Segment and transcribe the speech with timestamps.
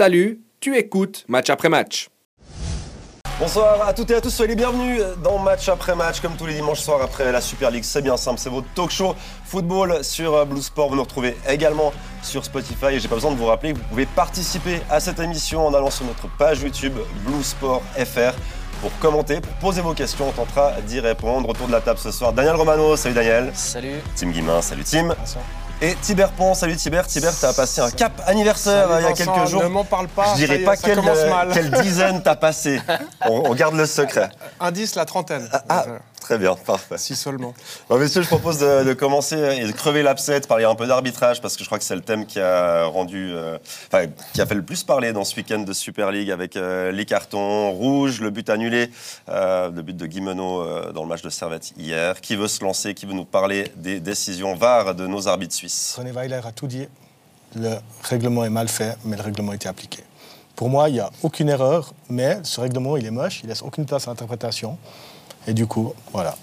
[0.00, 2.08] Salut, tu écoutes match après match.
[3.38, 6.46] Bonsoir à toutes et à tous, soyez les bienvenus dans Match après match, comme tous
[6.46, 7.84] les dimanches soirs après la Super League.
[7.84, 10.88] C'est bien simple, c'est votre talk show football sur Blue Sport.
[10.88, 11.92] Vous nous retrouvez également
[12.22, 15.20] sur Spotify et j'ai pas besoin de vous rappeler que vous pouvez participer à cette
[15.20, 16.94] émission en allant sur notre page YouTube
[17.26, 18.32] Blue Sport FR
[18.80, 20.30] pour commenter, pour poser vos questions.
[20.30, 21.46] On tentera d'y répondre.
[21.46, 22.96] Autour de la table ce soir, Daniel Romano.
[22.96, 23.50] Salut Daniel.
[23.52, 24.00] Salut.
[24.16, 24.62] Tim Guimin.
[24.62, 25.14] Salut Tim.
[25.82, 27.02] Et Tiber Pont, salut Tiber.
[27.06, 29.62] Tiber, t'as passé un cap anniversaire il y a quelques jours.
[29.62, 30.34] Ne m'en parle pas.
[30.34, 31.00] Je dirais pas quelle,
[31.54, 32.82] quelle, dizaine t'as passé.
[33.26, 34.28] On, garde le secret.
[34.60, 35.48] Indice, la trentaine.
[35.50, 35.84] Ah, ah
[36.20, 36.98] Très bien, parfait.
[36.98, 37.54] Si seulement.
[37.88, 41.56] Bon, messieurs, je propose de, commencer et de crever l'abcès, parler un peu d'arbitrage, parce
[41.56, 43.58] que je crois que c'est le thème qui a rendu, euh,
[43.90, 46.92] enfin, qui a fait le plus parler dans ce week-end de Super League avec euh,
[46.92, 48.90] les cartons rouges, le but annulé,
[49.30, 52.20] euh, le but de Guimeno dans le match de Servette hier.
[52.20, 55.69] Qui veut se lancer Qui veut nous parler des décisions VAR de nos arbitres suisses?
[55.96, 56.88] René Weiler a tout dit.
[57.56, 60.04] Le règlement est mal fait, mais le règlement a été appliqué.
[60.54, 63.62] Pour moi, il n'y a aucune erreur, mais ce règlement, il est moche, il laisse
[63.62, 64.78] aucune place à l'interprétation.
[65.46, 66.36] Et du coup, voilà.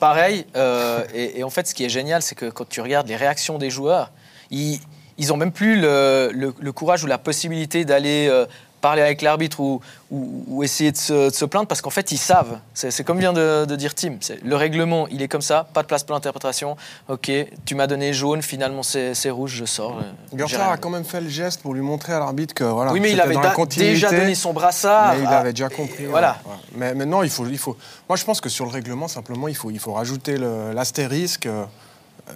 [0.00, 3.16] Pareil, euh, et, en fait, ce qui est génial, c'est que quand tu regardes les
[3.16, 4.10] réactions des joueurs,
[4.50, 4.80] ils
[5.28, 8.46] n'ont même plus le, courage ou la possibilité d'aller euh,
[8.82, 9.80] parler avec l'arbitre ou,
[10.10, 12.58] ou, essayer de se, plaindre parce qu'en fait, ils savent.
[12.74, 14.16] C'est comme vient de, dire Tim.
[14.44, 16.76] Le règlement, il est comme ça, pas de place pour l'interprétation.
[17.08, 17.30] Ok,
[17.64, 19.98] tu m'as donné jaune, finalement c'est rouge, je sors.
[19.98, 22.92] Euh, Gertler a quand même fait le geste pour lui montrer à l'arbitre que voilà.
[22.92, 25.14] Oui, mais il avait déjà donné son brassard.
[25.14, 26.04] Mais il avait déjà compris.
[26.06, 26.38] voilà.
[26.74, 27.76] Mais maintenant, il faut, il faut.
[28.08, 30.36] Moi, je pense que sur le règlement, simplement, il faut, il faut rajouter
[30.74, 31.46] l'astérisque.
[31.46, 32.34] Euh,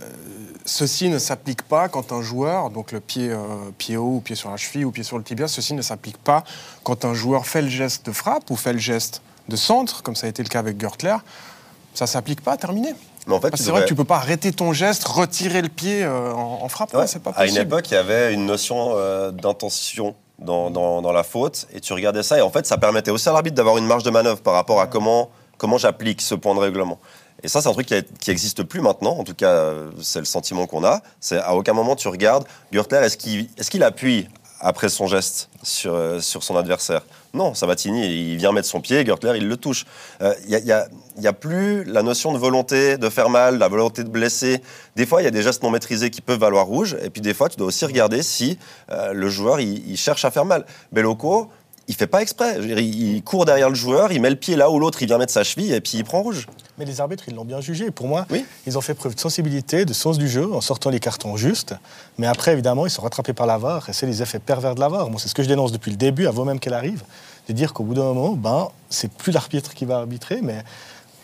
[0.67, 3.39] ceci ne s'applique pas quand un joueur, donc le pied, euh,
[3.79, 6.19] pied haut ou pied sur la cheville ou pied sur le tibia, ceci ne s'applique
[6.19, 6.45] pas
[6.83, 10.17] quand un joueur fait le geste de frappe ou fait le geste de centre, comme
[10.17, 11.17] ça a été le cas avec Gertler.
[11.95, 12.95] Ça s'applique pas, terminé.
[13.29, 16.33] En fait, c'est vrai que tu peux pas arrêter ton geste, retirer le pied euh,
[16.33, 16.91] en, frappe.
[17.07, 17.59] c'est pas possible.
[17.59, 21.81] À une époque, il y avait une notion euh, d'intention dans, dans, la faute, et
[21.81, 24.11] tu regardais ça, et en fait, ça permettait aussi à l'arbitre d'avoir une marge de
[24.11, 26.99] manœuvre par rapport à comment, comment j'applique ce point de règlement.
[27.43, 29.19] Et ça, c'est un truc qui n'existe plus maintenant.
[29.19, 29.73] En tout cas,
[30.03, 31.03] c'est le sentiment qu'on a.
[31.21, 34.29] C'est à aucun moment tu regardes Gürtler, est-ce qu'il appuie
[34.61, 37.03] après son geste sur, euh, son adversaire?
[37.35, 39.85] Non, Sabatini, il vient mettre son pied, Gürtler, il le touche.
[40.21, 40.85] Il euh,
[41.19, 44.63] n'y a, plus la notion de volonté de faire mal, la volonté de blesser.
[44.97, 46.97] Des fois, il y a des gestes non maîtrisés qui peuvent valoir rouge.
[47.03, 48.59] Et puis des fois, tu dois aussi regarder si
[48.91, 50.65] euh, le joueur, il, il, cherche à faire mal.
[50.93, 51.51] Belloco,
[51.89, 52.59] il fait pas exprès.
[52.61, 55.33] il court derrière le joueur, il met le pied là où l'autre, il vient mettre
[55.33, 56.47] sa cheville et puis il prend rouge.
[56.79, 57.91] Mais les arbitres, ils l'ont bien jugé.
[57.91, 58.27] Pour moi,
[58.67, 61.75] ils ont fait preuve de sensibilité, de sens du jeu en sortant les cartons justes.
[62.19, 64.81] Mais après, évidemment, ils sont rattrapés par la VAR et c'est les effets pervers de
[64.81, 65.09] la VAR.
[65.19, 67.03] c'est ce que je dénonce depuis le début, avant même qu'elle arrive,
[67.49, 70.63] de dire qu'au bout d'un moment, ben, c'est plus l'arbitre qui va arbitrer, mais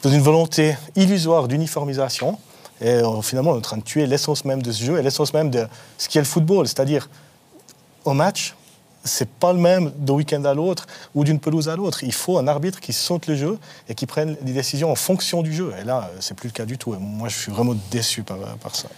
[0.02, 2.38] dans une volonté illusoire d'uniformisation.
[2.80, 5.34] Et finalement, on est en train de tuer l'essence même de ce jeu et l'essence
[5.34, 5.66] même de
[5.98, 6.66] ce qu'est le football.
[6.66, 7.08] C'est-à-dire,
[8.04, 8.54] au match,
[9.04, 12.04] c'est pas le même d'un week-end à l'autre ou d'une pelouse à l'autre.
[12.04, 13.58] Il faut un arbitre qui sente le jeu
[13.88, 15.72] et qui prenne des décisions en fonction du jeu.
[15.80, 16.92] Et là, c'est plus le cas du tout.
[16.92, 18.38] Moi, je suis vraiment déçu par,
[18.74, 18.88] ça.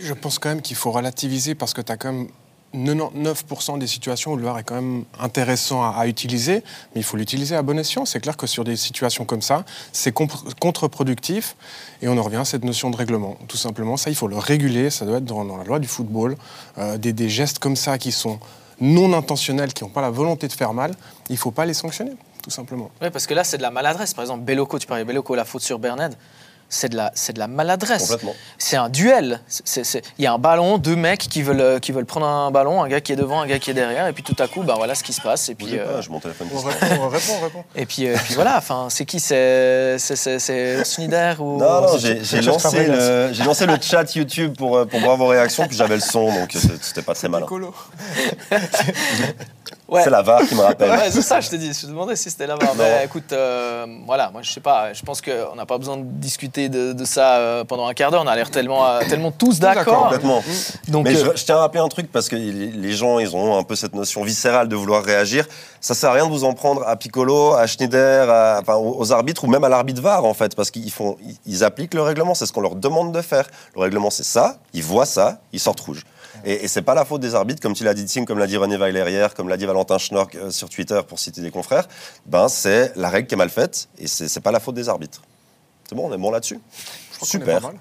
[0.00, 2.28] Je pense quand même qu'il faut relativiser parce que tu as quand même
[2.74, 7.16] 99% des situations où le VAR est quand même intéressant à, utiliser, mais il faut
[7.16, 8.04] l'utiliser à bon escient.
[8.04, 11.54] C'est clair que sur des situations comme ça, c'est contre-productif
[12.02, 13.38] et on en revient à cette notion de règlement.
[13.46, 16.36] Tout simplement, ça, il faut le réguler, ça doit être dans, la loi du football.
[16.78, 18.40] Euh, des gestes comme ça qui sont
[18.84, 20.94] non intentionnels qui n'ont pas la volonté de faire mal,
[21.30, 22.12] il ne faut pas les sanctionner,
[22.42, 22.90] tout simplement.
[23.00, 24.14] Oui, parce que là, c'est de la maladresse.
[24.14, 26.10] Par exemple, Belloco, tu parlais de Belloco, la faute sur Bernard
[26.74, 28.16] c'est de la, c'est de la maladresse.
[28.58, 29.40] C'est un duel.
[30.18, 32.82] Il y a un ballon, deux mecs qui veulent, euh, qui veulent prendre un ballon,
[32.82, 34.62] un gars qui est devant, un gars qui est derrière, et puis tout à coup,
[34.62, 35.48] bah voilà ce qui se passe.
[35.48, 36.48] Et puis, euh, je mon téléphone.
[36.52, 37.64] On répond, on répond, on répond.
[37.76, 38.58] Et puis, euh, puis voilà.
[38.58, 41.98] Enfin, c'est qui C'est c'est ou Non, non.
[41.98, 45.96] J'ai lancé le, j'ai lancé le chat YouTube pour pour voir vos réactions, puis j'avais
[45.96, 47.46] le son, donc c'était pas très malin.
[50.02, 50.90] C'est la VAR qui me rappelle.
[50.90, 51.72] Ouais, c'est ça, je te dis.
[51.72, 52.74] Je te demandais si c'était la VAR.
[52.76, 54.92] Mais écoute, euh, voilà, moi je sais pas.
[54.92, 58.22] Je pense qu'on n'a pas besoin de discuter de, ça euh, pendant un quart d'heure.
[58.24, 60.04] On a l'air tellement, euh, tellement tous d'accord.
[60.04, 60.42] Complètement.
[60.88, 63.62] Donc, Mais je, tiens à rappeler un truc parce que les gens, ils ont un
[63.62, 65.46] peu cette notion viscérale de vouloir réagir.
[65.80, 68.28] Ça sert à rien de vous en prendre à Piccolo, à Schneider,
[68.60, 71.16] enfin, aux arbitres ou même à l'arbitre VAR en fait, parce qu'ils font,
[71.46, 72.34] ils appliquent le règlement.
[72.34, 73.46] C'est ce qu'on leur demande de faire.
[73.74, 74.56] Le règlement, c'est ça.
[74.72, 76.04] Ils voient ça, ils sortent rouge.
[76.44, 78.46] Et, et c'est pas la faute des arbitres, comme tu l'as dit Tim, comme l'a
[78.46, 81.50] dit René Weiler hier, comme l'a dit Valentin Schnork euh, sur Twitter pour citer des
[81.50, 81.88] confrères.
[82.26, 85.22] Ben c'est la règle qui est mal faite et c'est pas la faute des arbitres.
[85.88, 86.60] C'est bon, on est bon là-dessus.
[87.22, 87.72] Super.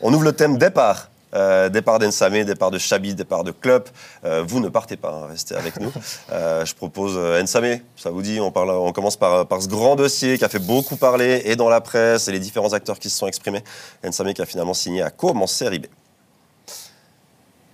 [0.00, 1.08] On, ouvre le thème départ.
[1.32, 3.84] Euh, départ d'Ensame, départ de Chabi, départ de Club.
[4.24, 5.92] Euh, vous ne partez pas, hein, restez avec nous.
[6.30, 10.38] je propose Ensame, ça vous dit, on, parle, on commence par, par, ce grand dossier
[10.38, 13.16] qui a fait beaucoup parler, et dans la presse, et les différents acteurs qui se
[13.16, 13.62] sont exprimés.
[14.04, 15.86] Ensame qui a finalement signé à commencer en série B.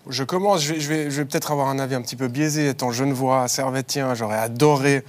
[0.08, 2.69] Je commence, je vais, peut-être avoir un avis un petit peu biaisé.
[2.69, 5.05] Étant genevois, servetien, j'aurais adoré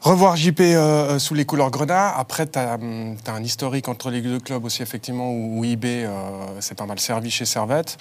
[0.00, 2.16] revoir JP euh, euh, sous les couleurs grenat.
[2.16, 6.60] Après, tu as, un historique entre les deux clubs aussi, effectivement, où, où IB euh,
[6.60, 7.96] s'est pas mal servi chez Servette.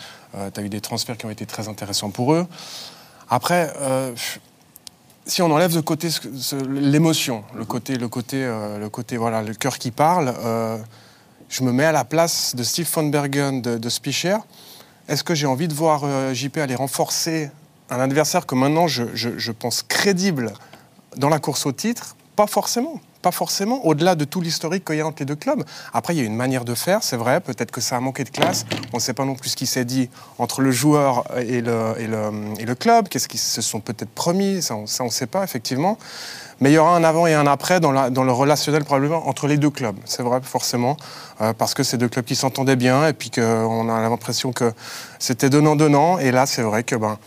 [0.53, 2.45] tu as eu des transferts qui ont été très intéressants pour eux.
[3.29, 3.73] Après,
[5.25, 6.09] si on enlève de côté
[6.69, 10.35] l'émotion, le côté, le côté, le côté, voilà, le cœur qui parle,
[11.49, 14.37] je me mets à la place de Steve von Bergen de, de Spicher.
[15.07, 17.51] Est-ce que j'ai envie de voir JP aller renforcer
[17.89, 20.53] un adversaire que maintenant je, je pense crédible
[21.17, 22.99] dans la course au titre, pas forcément.
[23.21, 25.63] Pas forcément, au-delà de tout l'historique qu'il y a entre les deux clubs.
[25.93, 28.23] Après, il y a une manière de faire, c'est vrai, peut-être que ça a manqué
[28.23, 28.67] de classe.
[28.93, 31.95] On ne sait pas non plus ce qui s'est dit entre le joueur et le,
[31.97, 35.25] et le, et le club, qu'est-ce qu'ils se sont peut-être promis, ça on ne sait
[35.25, 35.97] pas, effectivement.
[36.61, 39.27] Mais il y aura un avant et un après dans, la, dans le relationnel probablement
[39.27, 39.97] entre les deux clubs.
[40.05, 40.95] C'est vrai, forcément,
[41.41, 44.71] euh, parce que c'est deux clubs qui s'entendaient bien et puis qu'on a l'impression que
[45.19, 46.19] c'était donnant-donnant.
[46.19, 47.17] Et là, c'est vrai que ben,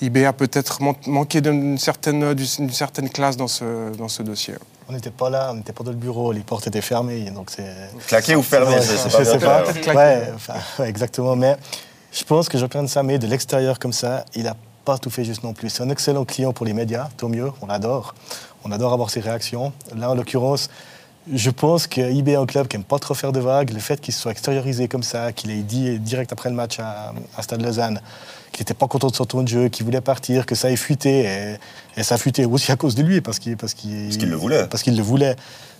[0.00, 4.54] IB a peut-être manqué d'une certaine, d'une certaine classe dans ce, dans ce dossier.
[4.88, 7.30] On n'était pas là, on n'était pas dans le bureau, les portes étaient fermées.
[7.30, 7.74] Donc c'est...
[8.06, 9.64] Claqué ou fermé, c'est pas, sais pas.
[9.94, 11.34] Ouais, enfin, exactement.
[11.34, 11.56] Mais
[12.12, 14.54] je pense que Jean-Pierre Samé, de l'extérieur comme ça, il n'a
[14.84, 15.68] pas tout fait juste non plus.
[15.68, 18.14] C'est un excellent client pour les médias, tant mieux, on l'adore.
[18.66, 19.72] On adore avoir ses réactions.
[19.94, 20.70] Là, en l'occurrence,
[21.32, 23.70] je pense que IB est un club qui n'aime pas trop faire de vagues.
[23.70, 27.12] Le fait qu'il soit extériorisé comme ça, qu'il ait dit direct après le match à,
[27.42, 28.00] Stade Lausanne
[28.52, 30.76] qu'il n'était pas content de son tour de jeu, qu'il voulait partir, que ça ait
[30.76, 31.58] fuité.
[31.96, 34.66] Et, ça a fuité aussi à cause de lui, parce qu'il parce qu'il le voulait.
[34.66, 35.36] Parce qu'il le voulait.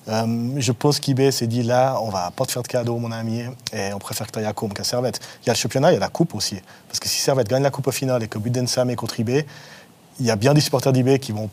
[0.09, 3.11] Euh, je pense qu'IB s'est dit là, on va pas te faire de cadeau, mon
[3.11, 3.43] ami,
[3.73, 5.21] et on préfère que tu ailles à qu'à Servette.
[5.43, 6.57] Il y a le championnat, il y a la Coupe aussi.
[6.87, 9.45] Parce que si Servette gagne la Coupe au final et que Budensam est contre IB,
[10.21, 11.51] il y a bien des supporters d'IB qui vont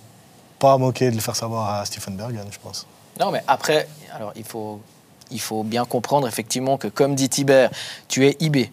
[0.64, 2.88] pas manquer de le faire savoir à Stephen Bergen, je pense.
[3.20, 4.80] Non, mais après, alors il faut,
[5.30, 7.70] il faut bien comprendre effectivement que, comme dit Tibert,
[8.08, 8.70] tu es IB.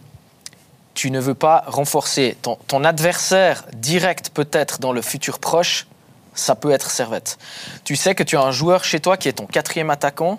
[0.95, 5.89] Tu ne veux pas renforcer ton, ton adversaire direct, peut-être dans le futur proche,
[6.33, 7.39] ça peut être Servette.
[7.83, 10.39] Tu sais que tu as un joueur chez toi qui est ton quatrième attaquant,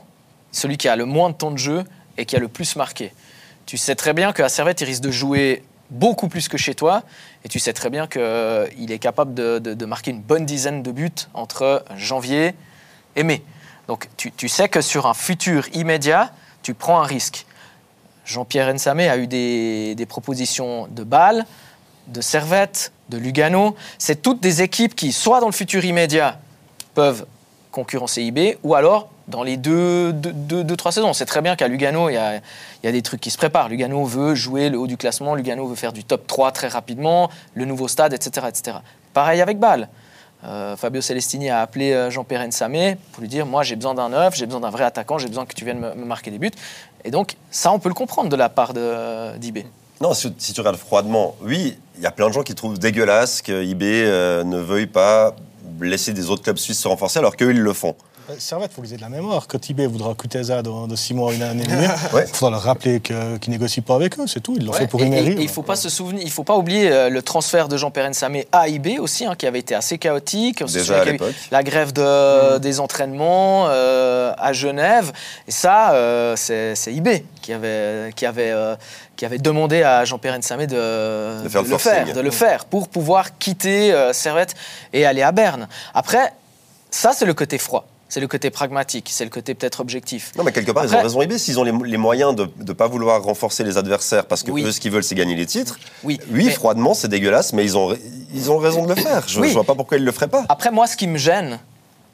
[0.54, 1.83] celui qui a le moins de temps de jeu
[2.18, 3.13] et qui a le plus marqué.
[3.65, 7.03] Tu sais très bien qu'à Servette, il risque de jouer beaucoup plus que chez toi.
[7.45, 11.11] Et tu sais très bien qu'il est capable de, marquer une bonne dizaine de buts
[11.33, 12.55] entre janvier
[13.15, 13.43] et mai.
[13.88, 16.31] Donc tu, sais que sur un futur immédiat,
[16.63, 17.45] tu prends un risque.
[18.25, 21.45] Jean-Pierre Nsamé a eu des, des, propositions de Bâle,
[22.07, 23.75] de Servette, de Lugano.
[23.97, 26.39] C'est toutes des équipes qui, soit dans le futur immédiat,
[26.94, 27.25] peuvent
[27.71, 31.13] concurrencer IB, ou alors dans les deux, deux, trois saisons.
[31.13, 32.41] C'est très bien qu'à Lugano, il y, a, il
[32.83, 33.69] y, a, des trucs qui se préparent.
[33.69, 37.29] Lugano veut jouer le haut du classement, Lugano veut faire du top 3 très rapidement,
[37.53, 38.47] le nouveau stade, etc.
[38.50, 38.77] etc.
[39.13, 39.88] Pareil avec Bâle.
[40.44, 44.09] Euh, Fabio Celestini a appelé euh, Jean-Pierre Samé pour lui dire Moi, j'ai besoin d'un
[44.09, 46.51] neuf, j'ai besoin d'un vrai attaquant, j'ai besoin que tu viennes me, marquer des buts.
[47.03, 49.59] Et donc, ça, on peut le comprendre de la part d'IB.
[50.01, 53.44] Non, si, tu regardes froidement, oui, il y a plein de gens qui trouvent dégueulasse
[53.44, 55.35] que IB euh, ne veuille pas
[55.89, 57.95] laisser des autres clubs suisses se renforcer alors qu'eux, ils le font.
[58.31, 59.48] Euh, Servette, il faut qu'ils aient de la mémoire.
[59.48, 62.62] Quand Tibet voudra ça dans, dans six mois, une année et demie, il faudra leur
[62.62, 64.56] rappeler qu'ils ne négocient pas avec eux, c'est tout.
[64.57, 66.92] Ils l'ont fait pour une Il ne faut pas se souvenir, il faut pas oublier
[66.92, 70.63] euh, le transfert de Jean-Pierre Samé à IB aussi, hein, qui avait été assez chaotique.
[70.66, 71.06] Déjà à
[71.51, 72.60] la grève de, mm.
[72.60, 75.12] des entraînements euh, à Genève.
[75.48, 75.94] Et ça,
[76.36, 78.54] c'est IB qui avait, qui avait,
[79.16, 83.38] qui avait demandé à Jean-Pierre Samé de, de, le faire, de le faire pour pouvoir
[83.38, 84.56] quitter Servette
[84.94, 85.68] et aller à Berne.
[85.94, 86.33] Après,
[86.90, 90.33] ça, c'est le côté froid c'est le côté pragmatique, c'est le côté peut-être objectif.
[90.37, 91.37] Non, mais quelque part, ils ont raison IB.
[91.37, 94.81] S'ils ont les, moyens de ne pas vouloir renforcer les adversaires parce que eux, ce
[94.81, 97.95] qu'ils veulent, c'est gagner les titres, oui, oui froidement, c'est dégueulasse, mais ils ont,
[98.33, 99.23] ils ont raison de le faire.
[99.30, 100.44] Je ne vois pas pourquoi ils ne le feraient pas.
[100.49, 101.57] Après, moi, ce qui me gêne,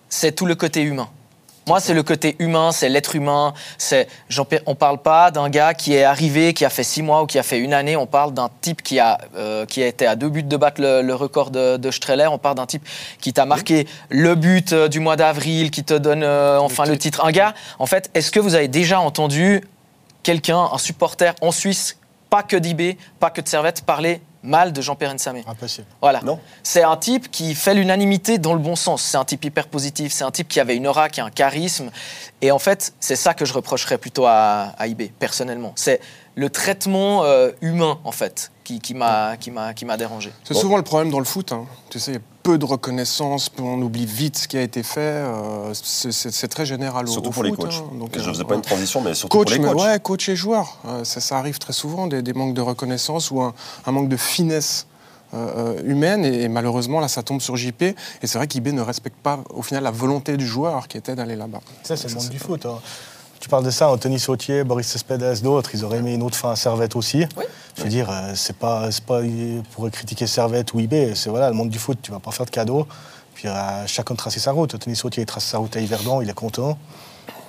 [0.08, 1.10] c'est tout le côté humain.
[1.68, 3.54] Moi, c'est le côté humain, c'est l'être humain.
[3.78, 4.08] C'est,
[4.66, 7.38] on parle pas d'un gars qui est arrivé, qui a fait six mois ou qui
[7.38, 7.98] a fait une année.
[7.98, 10.82] On parle d'un type qui a, euh, qui a été à deux buts de battre
[10.82, 12.28] le, record de, de, Streller.
[12.28, 12.88] On parle d'un type
[13.20, 16.98] qui t'a marqué le but euh, du mois d'avril, qui te donne euh, enfin le
[16.98, 17.26] titre.
[17.26, 19.62] Un gars, en fait, est-ce que vous avez déjà entendu
[20.24, 21.98] quelqu'un, un supporter en Suisse,
[22.30, 25.44] pas que d'IB, pas que de Servette, parler mal de Jean-Pierre Nsamé.
[25.48, 25.88] Impossible.
[26.02, 26.22] Voilà.
[26.64, 29.04] C'est un type qui fait l'unanimité dans le bon sens.
[29.04, 30.12] C'est un type hyper positif.
[30.12, 31.92] C'est un type qui avait une aura, qui a un charisme.
[32.42, 35.74] Et en fait, c'est ça que je reprocherais plutôt à, à IB, personnellement.
[35.76, 36.00] C'est
[36.36, 39.36] le traitement euh, humain, en fait, qui, qui m'a
[39.98, 40.32] dérangé.
[40.44, 41.52] C'est souvent le problème dans le foot.
[41.52, 41.66] Hein.
[41.90, 45.02] Tu sais, peu de reconnaissance, on oublie vite ce qui a été fait.
[45.02, 47.74] Euh, c'est très général surtout au, pour les coachs.
[47.74, 49.76] Hein, donc, je ne faisais pas une transition, mais surtout pour les coachs.
[49.76, 50.78] ouais, coach et joueur.
[50.86, 53.54] Euh, ça, arrive très souvent, des, manques de reconnaissance ou un,
[53.88, 54.88] manque de finesse.
[55.84, 59.44] humaine et, malheureusement là ça tombe sur JP et c'est vrai qu'IB ne respecte pas
[59.50, 61.60] au final la volonté du joueur qui était d'aller là-bas.
[61.84, 62.66] Ça c'est le monde du foot.
[62.66, 62.80] Hein
[63.48, 66.52] tu parles de ça, Anthony Sautier, Boris Cespedes, d'autres, ils auraient mis une autre fin
[66.52, 67.26] à Servette aussi.
[67.78, 69.22] Je veux dire, euh, c'est pas, pas
[69.72, 72.46] pour critiquer Servette ou eBay, c'est voilà, le monde du foot, tu vas pas faire
[72.46, 72.86] de cadeaux.
[73.36, 74.76] Puis euh, chacun tracer sa route.
[74.76, 76.78] Anthony Sautier, il trace sa route à Yverdon, il est content.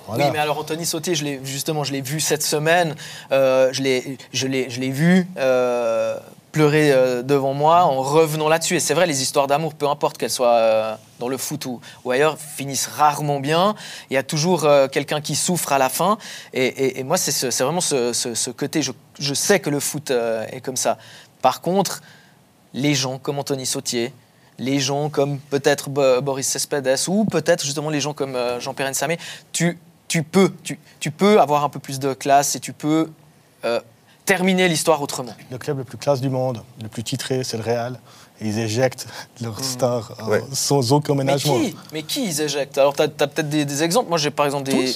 [0.07, 2.95] Oui, mais alors Anthony Sautier, je justement, je l'ai vu cette semaine,
[3.33, 6.17] euh, je l'ai vu euh,
[6.51, 8.75] pleurer euh, devant moi en revenant là-dessus.
[8.75, 11.81] Et c'est vrai, les histoires d'amour, peu importe qu'elles soient euh, dans le foot ou,
[12.09, 13.75] ailleurs, finissent rarement bien.
[14.09, 16.17] Il y a toujours quelqu'un qui souffre à la fin.
[16.53, 20.97] Et, moi, c'est vraiment ce, côté, je, sais que le foot est comme ça.
[21.41, 22.01] Par contre,
[22.73, 24.13] les gens comme Anthony Sautier,
[24.57, 29.17] les gens comme peut-être Boris Cespedes ou peut-être justement les gens comme Jean-Pierre Samé,
[29.51, 30.51] tu peux,
[30.99, 33.09] tu, peux avoir un peu plus de classe et tu peux
[33.65, 33.79] euh,
[34.29, 35.33] terminer l'histoire autrement.
[35.49, 37.99] Le club le plus classe du monde, le plus titré, c'est le Real.
[38.39, 39.07] Et ils éjectent
[39.41, 39.63] leurs hmm.
[39.63, 41.57] stars euh, sans aucun ménagement.
[41.57, 42.77] Mais qui, Mais qui ils éjectent?
[42.77, 44.07] Alors, tu as, peut-être des, exemples?
[44.07, 44.93] Moi, j'ai par exemple des.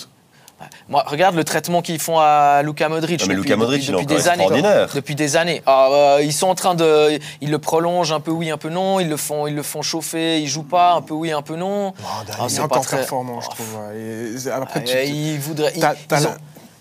[0.88, 3.28] Moi, regarde le traitement qu'ils font à Luka Modric.
[3.28, 4.48] mais depuis, Modric, depuis, des années.
[4.94, 5.62] Depuis des années.
[5.66, 8.70] Ah, euh, ils sont en train de, ils le prolongent un peu oui, un peu
[8.70, 9.00] non.
[9.02, 10.42] Ils le font, ils le font chauffer.
[10.42, 11.94] Ils jouent pas un peu oui, un peu non.
[12.40, 12.98] Ah, c'est encore très...
[12.98, 13.80] performant, je trouve.
[13.98, 15.74] Et après, ah, ils voudraient.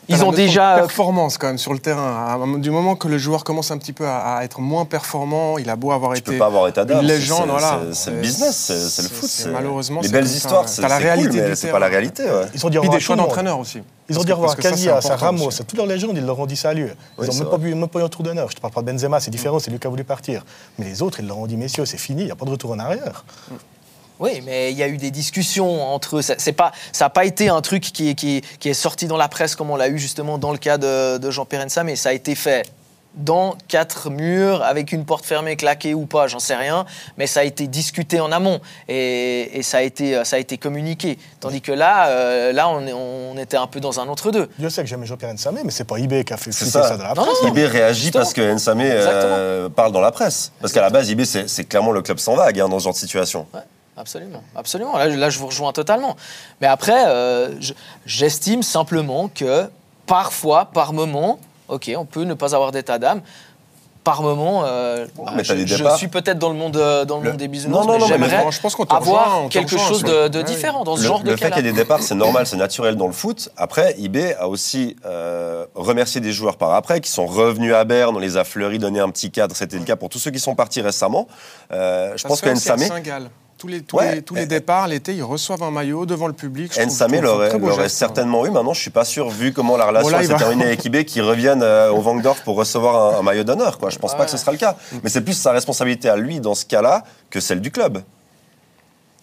[0.09, 2.39] Ils ont déjà euh, performance quand même sur le terrain.
[2.59, 5.77] Du moment que le joueur commence un petit peu à, être moins performant, il a
[5.77, 7.81] beau avoir été pas avoir une légende, voilà.
[7.93, 9.49] C'est le business, c'est le foot.
[9.53, 12.25] Malheureusement, les belles histoires, c'est la réalité, cool, c'est pas la réalité.
[12.25, 12.47] Ouais.
[12.55, 13.81] Ils ont dit des choix d'entraîneur aussi.
[14.09, 16.39] Ils ont dit au revoir à Casillas, à Ramos, à toutes leurs légendes, ils leur
[16.39, 16.91] ont dit salut.
[17.21, 18.51] Ils n'ont même pas, même pas eu un tour d'honneur.
[18.51, 20.45] Je te parle pas de Benzema, c'est différent, c'est lui qui a voulu partir.
[20.79, 22.51] Mais les autres, ils leur ont dit messieurs, c'est fini, il n'y a pas de
[22.51, 23.25] retour en arrière.
[24.23, 26.23] Oui, mais il y a eu des discussions entre eux.
[26.23, 29.88] Ça n'a pas été un truc qui, est sorti dans la presse comme on l'a
[29.88, 32.64] eu justement dans le cas de, Jean-Pierre mais ça a été fait
[33.17, 36.87] dans quatre murs, avec une porte fermée, claquée ou pas, j'en sais rien,
[37.19, 41.19] mais ça a été discuté en amont et, ça, a été, ça a été communiqué.
[41.41, 44.49] Tandis que là, euh, là on, était un peu dans un autre deux.
[44.59, 46.67] Je sais que j'aime Jean-Pierre Nsamé, mais c'est pas eBay qui a fait ça.
[46.67, 46.97] ça.
[46.97, 47.43] de la presse.
[47.45, 50.52] eBay réagit parce que Nsamé euh, parle dans la presse.
[50.61, 52.95] Parce qu'à la base, eBay, c'est clairement le club sans vague hein, dans ce genre
[52.95, 53.47] de situation.
[54.03, 54.97] Absolument, absolument.
[54.97, 56.17] Là, je vous rejoins totalement.
[56.61, 57.55] Mais après, euh,
[58.05, 59.69] j'estime simplement que
[60.07, 63.23] parfois, par moment, ok, on peut ne pas avoir d'état d'âme.
[64.03, 67.47] Par moment, euh, bah, je, suis peut-être dans le monde, euh, dans le, monde des
[67.47, 68.45] business, mais, j'aimerais
[68.91, 71.79] avoir quelque chose de, différent dans ce genre de Le fait qu'il y ait des
[71.79, 73.51] départs, c'est normal, c'est naturel dans le foot.
[73.57, 74.97] Après, eBay a aussi
[75.77, 78.99] remercié des joueurs par après qui sont revenus à Berne, on les a fleuris, donné
[78.99, 79.55] un petit cadre.
[79.55, 81.29] C'était le cas pour tous ceux qui sont partis récemment.
[81.71, 83.29] je pense que Nsame
[83.62, 86.76] tous les, tous les, tous les départs, l'été, ils reçoivent un maillot devant le public.
[86.76, 88.50] Nsame l'aurait certainement eu.
[88.50, 91.62] Maintenant, je suis pas sûr, vu comment la relation s'est terminée avec IB, qu'ils reviennent
[91.62, 93.78] euh, au Vangdorf pour recevoir un, maillot d'honneur.
[93.88, 94.75] Je pense pas que ce sera le cas.
[95.04, 98.02] Mais c'est plus sa responsabilité à lui dans ce cas-là que celle du club.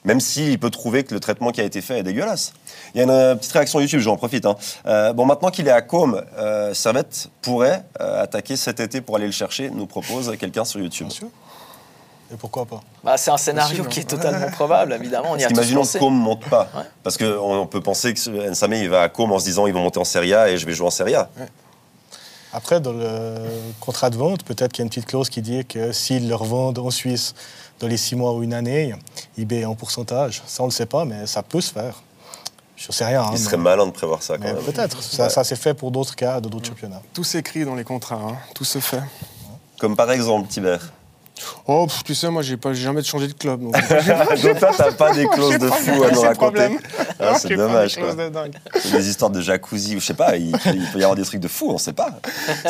[0.05, 2.53] Même s'il peut trouver que le traitement qui a été fait est dégueulasse.
[2.95, 4.45] Il y a une euh, petite réaction YouTube, j'en profite.
[4.45, 4.55] Hein.
[4.85, 6.21] Euh, bon, maintenant qu'il est à Com,
[6.71, 11.07] Servette pourrait attaquer cet été pour aller le chercher, nous propose quelqu'un sur YouTube.
[11.07, 11.27] Bien sûr.
[12.31, 15.31] Et pourquoi pas bah, C'est un scénario qui est totalement probable, évidemment.
[15.31, 16.69] On y a Imaginons que Com ne monte pas.
[17.03, 19.81] Parce qu'on peut penser que Nsame il va à Com en se disant ils vont
[19.81, 21.29] monter en Serie A et je vais jouer en Serie A.
[22.51, 23.35] Après, dans le
[23.79, 26.35] contrat de vente, peut-être qu'il y a une petite clause qui dit que s'ils le
[26.35, 27.35] revendent en Suisse
[27.79, 28.95] dans les six mois ou une année,
[29.37, 30.41] il est en pourcentage.
[30.47, 32.01] Ça, on ne le sait pas, mais ça peut se faire.
[32.75, 33.25] Je ne sais rien.
[33.33, 34.37] il serait malin de prévoir ça.
[34.37, 35.03] Peut-être.
[35.03, 37.01] Ça, ça s'est fait pour d'autres cas, d'autres championnats.
[37.13, 38.15] Tout s'écrit dans les contrats.
[38.15, 38.37] Hein.
[38.55, 39.01] Tout se fait.
[39.79, 40.91] Comme par exemple, Tibert.
[41.67, 43.61] Oh, tu sais, moi, j'ai pas jamais changé de club.
[43.61, 43.73] Donc,
[44.43, 46.77] donc toi, t'as pas des clauses de fou à nous raconter.
[47.19, 47.97] Ah, c'est dommage.
[47.97, 48.15] Quoi.
[48.91, 50.35] Des histoires de jacuzzi ou je sais pas.
[50.37, 52.19] Il, peut y avoir des trucs de fou, on sait pas.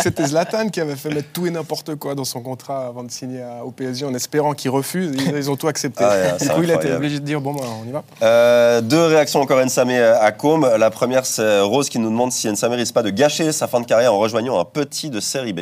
[0.02, 3.12] C'était Zlatan qui avait fait mettre tout et n'importe quoi dans son contrat avant de
[3.12, 5.12] signer au PSG en espérant qu'il refuse.
[5.16, 6.04] Ils, ont tout accepté.
[6.04, 8.04] Ah, du coup, il a été obligé de dire bon, bah, on y va.
[8.22, 10.70] Euh, deux réactions encore Nsame à Com.
[10.78, 13.80] La première, c'est Rose qui nous demande si Nsame risque pas de gâcher sa fin
[13.80, 15.62] de carrière en rejoignant un petit de série B.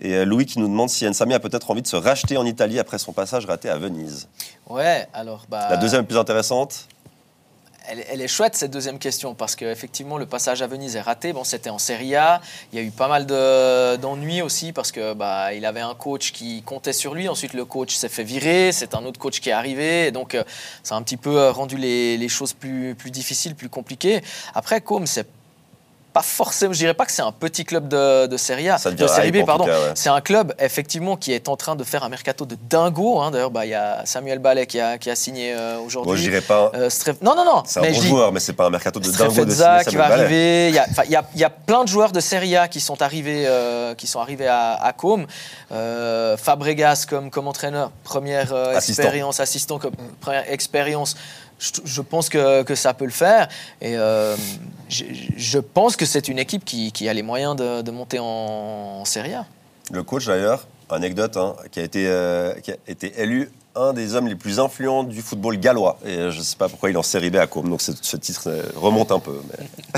[0.00, 2.46] Et euh, Louis qui nous demande si Nsami a peut-être envie de se racheter en
[2.46, 4.28] Italie après son passage raté à Venise.
[4.68, 5.46] Ouais, alors.
[5.48, 6.88] Bah, La deuxième plus intéressante
[7.86, 11.32] elle, est chouette cette deuxième question parce qu'effectivement le passage à Venise est raté.
[11.32, 12.40] Bon, c'était en Serie A.
[12.72, 16.32] Il y a eu pas mal d'ennuis aussi parce que bah, il avait un coach
[16.32, 17.28] qui comptait sur lui.
[17.28, 18.72] Ensuite, le coach s'est fait virer.
[18.72, 20.10] C'est un autre coach qui est arrivé.
[20.12, 20.44] donc, euh,
[20.82, 24.22] ça a un petit peu euh, rendu les, choses plus, plus difficiles, plus compliquées.
[24.54, 25.28] Après, comme c'est
[26.14, 29.06] pas forcément, je dirais pas que c'est un petit club de, de Serie A, de
[29.08, 29.66] Serie B, pardon.
[29.96, 33.20] C'est un club effectivement qui est en train de faire un mercato de dingo.
[33.20, 33.32] Hein.
[33.32, 36.10] D'ailleurs, bah, il y a Samuel Ballet qui a, qui a signé euh, aujourd'hui.
[36.10, 36.70] Moi, je dirais pas.
[36.76, 36.88] Euh,
[37.20, 37.62] non, non, non.
[37.66, 40.68] C'est un bon joueur, mais c'est pas un mercato de dingo de qui va arriver.
[40.68, 42.68] Il y, a, il, y a, il y, a, plein de joueurs de Serie A
[42.68, 45.26] qui sont arrivés, euh, qui sont arrivés à, à Com.
[46.36, 51.16] Fabregas comme, comme entraîneur, première expérience, assistant comme première expérience
[51.84, 53.48] je, pense que, ça peut le faire.
[53.80, 54.36] Et euh,
[54.88, 59.46] je, pense que c'est une équipe qui, a les moyens de, monter en, Serie A.
[59.90, 64.14] Le coach, d'ailleurs, anecdote, hein, qui, a été, euh, qui a été élu un des
[64.14, 65.98] hommes les plus influents du football gallois.
[66.04, 68.16] Et je ne sais pas pourquoi il est en série B à Côme, donc ce
[68.16, 69.40] titre remonte un peu.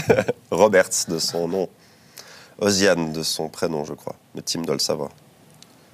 [0.51, 1.69] Roberts, de son nom.
[2.59, 4.17] Oziane, de son prénom, je crois.
[4.35, 5.11] Mais Tim doit le savoir.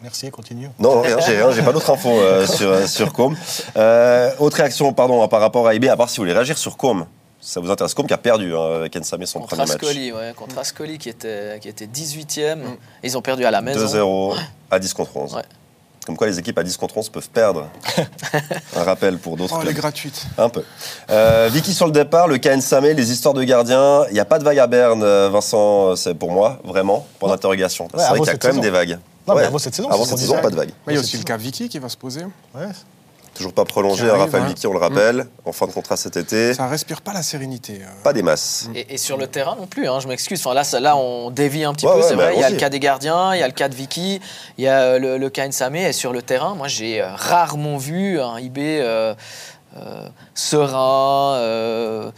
[0.02, 0.68] Merci, continue.
[0.78, 1.18] Non, rien,
[1.52, 3.36] j'ai pas d'autres infos euh, sur, euh, sur Com.
[3.76, 6.76] Euh, autre réaction, pardon, par rapport à IB, à part si vous voulez réagir sur
[6.76, 7.06] Com.
[7.40, 10.32] Ça vous intéresse Com qui a perdu hein, avec Ensame son contre premier Ascoli, Ouais,
[10.36, 12.56] contre Ascoli qui était, qui était 18e.
[12.56, 12.76] Mm.
[13.04, 13.86] Ils ont perdu à la maison.
[13.86, 14.36] 2-0
[14.70, 15.38] à 10 contre 11.
[16.04, 17.68] Comme quoi les équipes à 10 contre 11 peuvent perdre.
[18.76, 19.54] Un rappel pour d'autres.
[19.56, 20.26] Oh, elle est gratuite.
[20.36, 20.64] Un peu.
[21.50, 24.04] Vicky sur le départ, le KN Samé, les histoires de gardiens.
[24.08, 27.86] Il n'y a pas de vague à Berne, Vincent, c'est pour moi, vraiment, pour d'interrogation.
[27.96, 28.98] c'est vrai qu'il y a quand même des vagues.
[29.26, 30.70] Non, mais avant cette saison, avant cette saison pas de vague.
[30.88, 32.24] il y a aussi le cas Vicky qui va se poser.
[32.54, 32.68] Ouais.
[33.34, 35.28] Toujours pas prolongé, à Raphaël Vicky, on le rappelle, mm.
[35.46, 36.52] en fin de contrat cet été.
[36.52, 37.80] Ça respire pas la sérénité.
[37.80, 38.02] Euh.
[38.02, 38.68] Pas des masses.
[38.74, 40.38] Et, sur le terrain non plus, hein, je m'excuse.
[40.44, 42.34] Enfin, là, là, on dévie un petit peu, c'est vrai.
[42.34, 44.20] Il y a le cas des gardiens, il y a le cas de Vicky,
[44.58, 45.88] il y a euh, le, le cas Samé.
[45.88, 49.14] Et sur le terrain, moi, j'ai euh, rarement vu un IB euh,
[49.78, 52.12] euh, serein.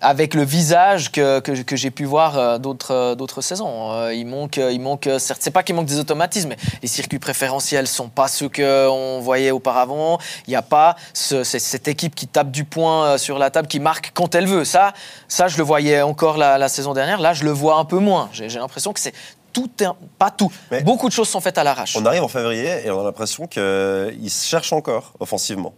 [0.00, 3.92] Avec le visage que, que, j'ai pu voir euh, d'autres euh, d'autres saisons.
[3.92, 7.18] Euh, il manque, il manque certes, c'est pas qu'il manque des automatismes, mais les circuits
[7.18, 10.18] préférentiels sont pas ceux qu'on voyait auparavant.
[10.46, 14.12] Il n'y a pas cette équipe qui tape du poing sur la table, qui marque
[14.12, 14.64] quand elle veut.
[14.66, 14.92] Ça,
[15.28, 17.20] ça je le voyais encore la, saison dernière.
[17.20, 18.28] Là, je le vois un peu moins.
[18.32, 19.14] J'ai l'impression que c'est
[19.54, 19.70] tout,
[20.18, 20.52] pas tout.
[20.70, 21.96] Mais Beaucoup de choses sont faites à l'arrache.
[21.96, 25.72] On arrive en février et on a l'impression qu'ils se cherchent encore offensivement.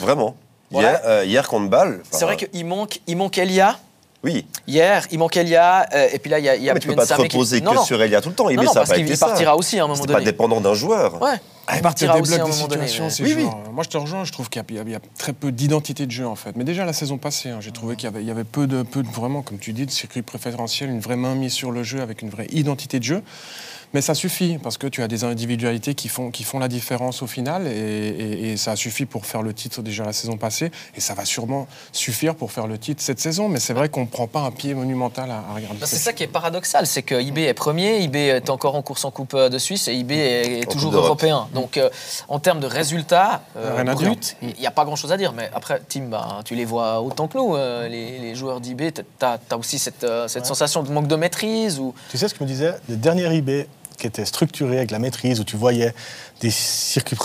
[0.00, 0.36] Vraiment.
[0.72, 2.02] Hier, euh, hier contre Bâle.
[2.10, 3.78] C'est vrai qu'il manque, il manque Elia.
[4.24, 4.44] Oui.
[4.66, 6.80] Hier, il manque Elia, euh, et puis là, il y a, il y a mais
[6.80, 8.48] tu peux pas te reposer que sur Elia tout le temps.
[8.48, 10.18] Il non, non, parce qu'il partira aussi à un moment donné.
[10.18, 11.22] pas dépendant d'un joueur.
[11.22, 11.40] Ouais.
[11.74, 12.86] Il partira aussi à un moment donné.
[13.20, 13.46] Oui, oui.
[13.72, 14.24] Moi, je te rejoins.
[14.24, 16.56] Je trouve qu'il y, a très peu d'identité de jeu en fait.
[16.56, 19.02] Mais déjà la saison passée, hein, j'ai trouvé qu'il y, y avait, peu de, peu
[19.02, 22.00] de vraiment, comme tu dis, de circuit préférentiel, une vraie main mise sur le jeu
[22.00, 23.22] avec une vraie identité de jeu.
[23.96, 27.22] Mais ça suffit, parce que tu as des individualités qui font, qui font la différence
[27.22, 30.70] au final, et, et, ça a suffi pour faire le titre déjà la saison passée,
[30.94, 34.02] et ça va sûrement suffire pour faire le titre cette saison, mais c'est vrai qu'on
[34.02, 35.78] ne prend pas un pied monumental à, regarder.
[35.80, 38.82] Bah, c'est ça qui est paradoxal, c'est que IB est premier, IB est encore en
[38.82, 41.48] course en Coupe euh, de Suisse, et IB est, toujours européen.
[41.54, 41.88] Donc euh,
[42.28, 45.80] en termes de résultats euh, bruts, il n'y a pas grand-chose à dire, mais après,
[45.88, 47.56] Tim, bah, tu les vois autant que nous,
[47.88, 51.94] les, joueurs d'IB, tu as, aussi cette, cette sensation de manque de maîtrise ou...
[52.10, 55.40] Tu sais ce que me disait le dernier IB qui était structuré avec la maîtrise,
[55.40, 55.94] où tu voyais
[56.40, 57.16] des circuits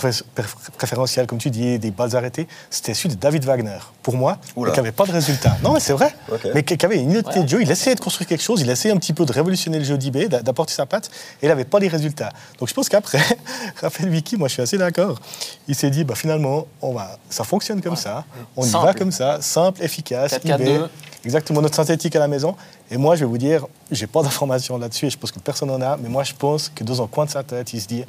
[0.77, 4.61] préférentiels, comme tu dis, des balles arrêtées, c'était celui de David Wagner, pour moi, qui
[4.61, 5.57] n'avait pas de résultat.
[5.63, 6.15] Non, mais c'est vrai,
[6.53, 8.93] mais qui avait une unité de jeu, il essayait de construire quelque chose, il essayait
[8.93, 11.09] un petit peu de révolutionner le jeu d'IB, d'apporter sa patte,
[11.41, 12.31] et il n'avait pas les résultats.
[12.59, 13.21] Donc je pense qu'après,
[13.81, 15.19] Raphaël Vicky, moi je suis assez d'accord,
[15.67, 18.23] il s'est dit, bah, finalement, on va, ça fonctionne comme ça,
[18.55, 20.79] on y va comme ça, simple, efficace, IB,
[21.25, 22.55] exactement notre synthétique à la maison.
[22.91, 25.69] Et moi, je vais vous dire, j'ai pas d'informations là-dessus et je pense que personne
[25.69, 27.87] n'en a, mais moi, je pense que dans un coin de sa tête, il se
[27.87, 28.03] dit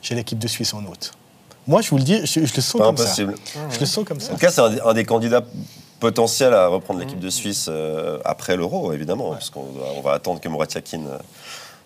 [0.00, 1.12] j'ai l'équipe de Suisse en août.
[1.66, 3.34] Moi, je vous le dis, je, le sens comme impossible.
[3.44, 3.60] ça.
[3.70, 4.32] Je le sens comme ça.
[4.32, 5.44] En tout cas, c'est un, des candidats
[6.00, 10.40] potentiels à reprendre l'équipe de Suisse euh, après l'Euro, évidemment, parce qu'on on va attendre
[10.40, 11.18] que Murat Yakin euh,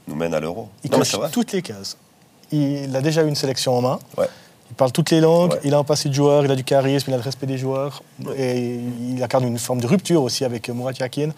[0.08, 0.70] nous mène à l'Euro.
[0.82, 1.98] Il coche toutes les cases.
[2.52, 3.98] Il a déjà eu une sélection en main.
[4.70, 7.10] Il parle toutes les langues, il a un passé de joueur, il a du charisme,
[7.10, 8.02] il a le respect des joueurs.
[8.38, 11.30] Et il incarne une forme de rupture aussi avec Murat Yakin.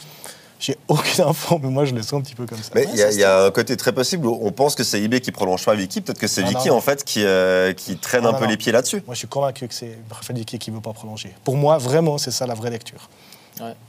[0.59, 2.71] J'ai aucune info, mais moi je le sens un petit peu comme ça.
[2.75, 5.31] Mais il y, a un côté très possible où on pense que c'est IB qui
[5.31, 8.33] prolonge pas Vicky, peut-être que c'est ah, Vicky en fait qui, euh, qui traîne un
[8.33, 9.03] peu les pieds là-dessus.
[9.07, 11.33] Moi je suis convaincu que c'est Raphaël Vicky qui ne veut pas prolonger.
[11.45, 13.09] Pour moi, vraiment, c'est ça la vraie lecture.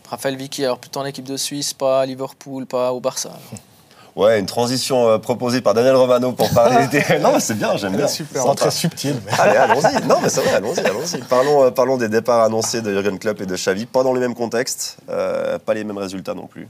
[0.09, 3.31] Raphaël Vicky, alors plutôt en équipe de Suisse, pas à Liverpool, pas au Barça.
[4.19, 7.01] Ouais, une transition euh, proposée par Daniel Romano pour parler des.
[7.21, 8.09] Non, mais c'est bien, j'aime bien.
[8.09, 9.15] Super, c'est très subtil.
[9.37, 10.05] Allez, allons-y.
[10.07, 11.21] Non, mais c'est vrai, allons-y, allons-y.
[11.21, 13.85] Parlons, euh, parlons des départs annoncés de Jurgen Klopp et de Xavi.
[13.85, 16.67] Pas dans les mêmes contextes, euh, pas les mêmes résultats non plus.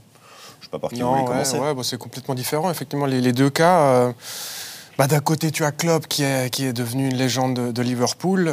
[0.60, 1.58] Je sais pas par qui vous voulez commencer.
[1.58, 2.70] Ouais, c'est complètement différent.
[2.70, 4.12] Effectivement, les, deux cas.
[4.96, 8.52] Bah, D'un côté, tu as Klopp qui est, qui est devenu une légende de, Liverpool.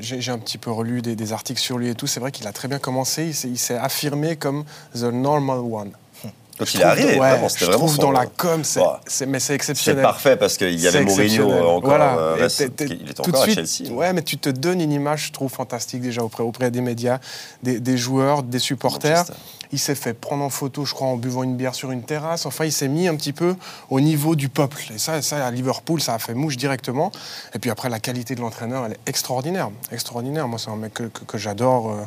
[0.00, 2.08] J'ai un petit peu relu des, des, articles sur lui et tout.
[2.08, 3.32] C'est vrai qu'il a très bien commencé.
[3.44, 4.64] Il s'est affirmé comme
[4.96, 5.92] the normal one.
[6.58, 7.86] Donc il est arrivé, vraiment, c'était vraiment.
[7.88, 9.98] Je trouve dans la com, c'est, mais c'est exceptionnel.
[9.98, 11.80] C'est parfait parce qu'il y avait Mourinho encore.
[11.82, 12.16] Voilà.
[12.16, 12.48] Euh,
[12.80, 13.90] il est encore à Chelsea.
[13.90, 17.18] Ouais, mais tu te donnes une image, je trouve, fantastique déjà auprès, auprès des médias,
[17.62, 19.24] des, des joueurs, des supporters.
[19.72, 22.46] Il s'est fait prendre en photo, je crois, en buvant une bière sur une terrasse.
[22.46, 23.56] Enfin, il s'est mis un petit peu
[23.90, 24.80] au niveau du peuple.
[24.94, 27.10] Et ça, ça à Liverpool, ça a fait mouche directement.
[27.54, 29.70] Et puis après, la qualité de l'entraîneur, elle est extraordinaire.
[29.90, 30.46] Extraordinaire.
[30.46, 32.04] Moi, c'est un mec que, que, j'adore euh,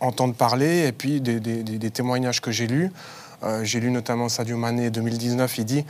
[0.00, 0.88] entendre parler.
[0.88, 2.90] Et puis, des, des, des témoignages que j'ai lus.
[3.42, 5.84] Euh, j'ai lu notamment Sadio Mané 2019, il dit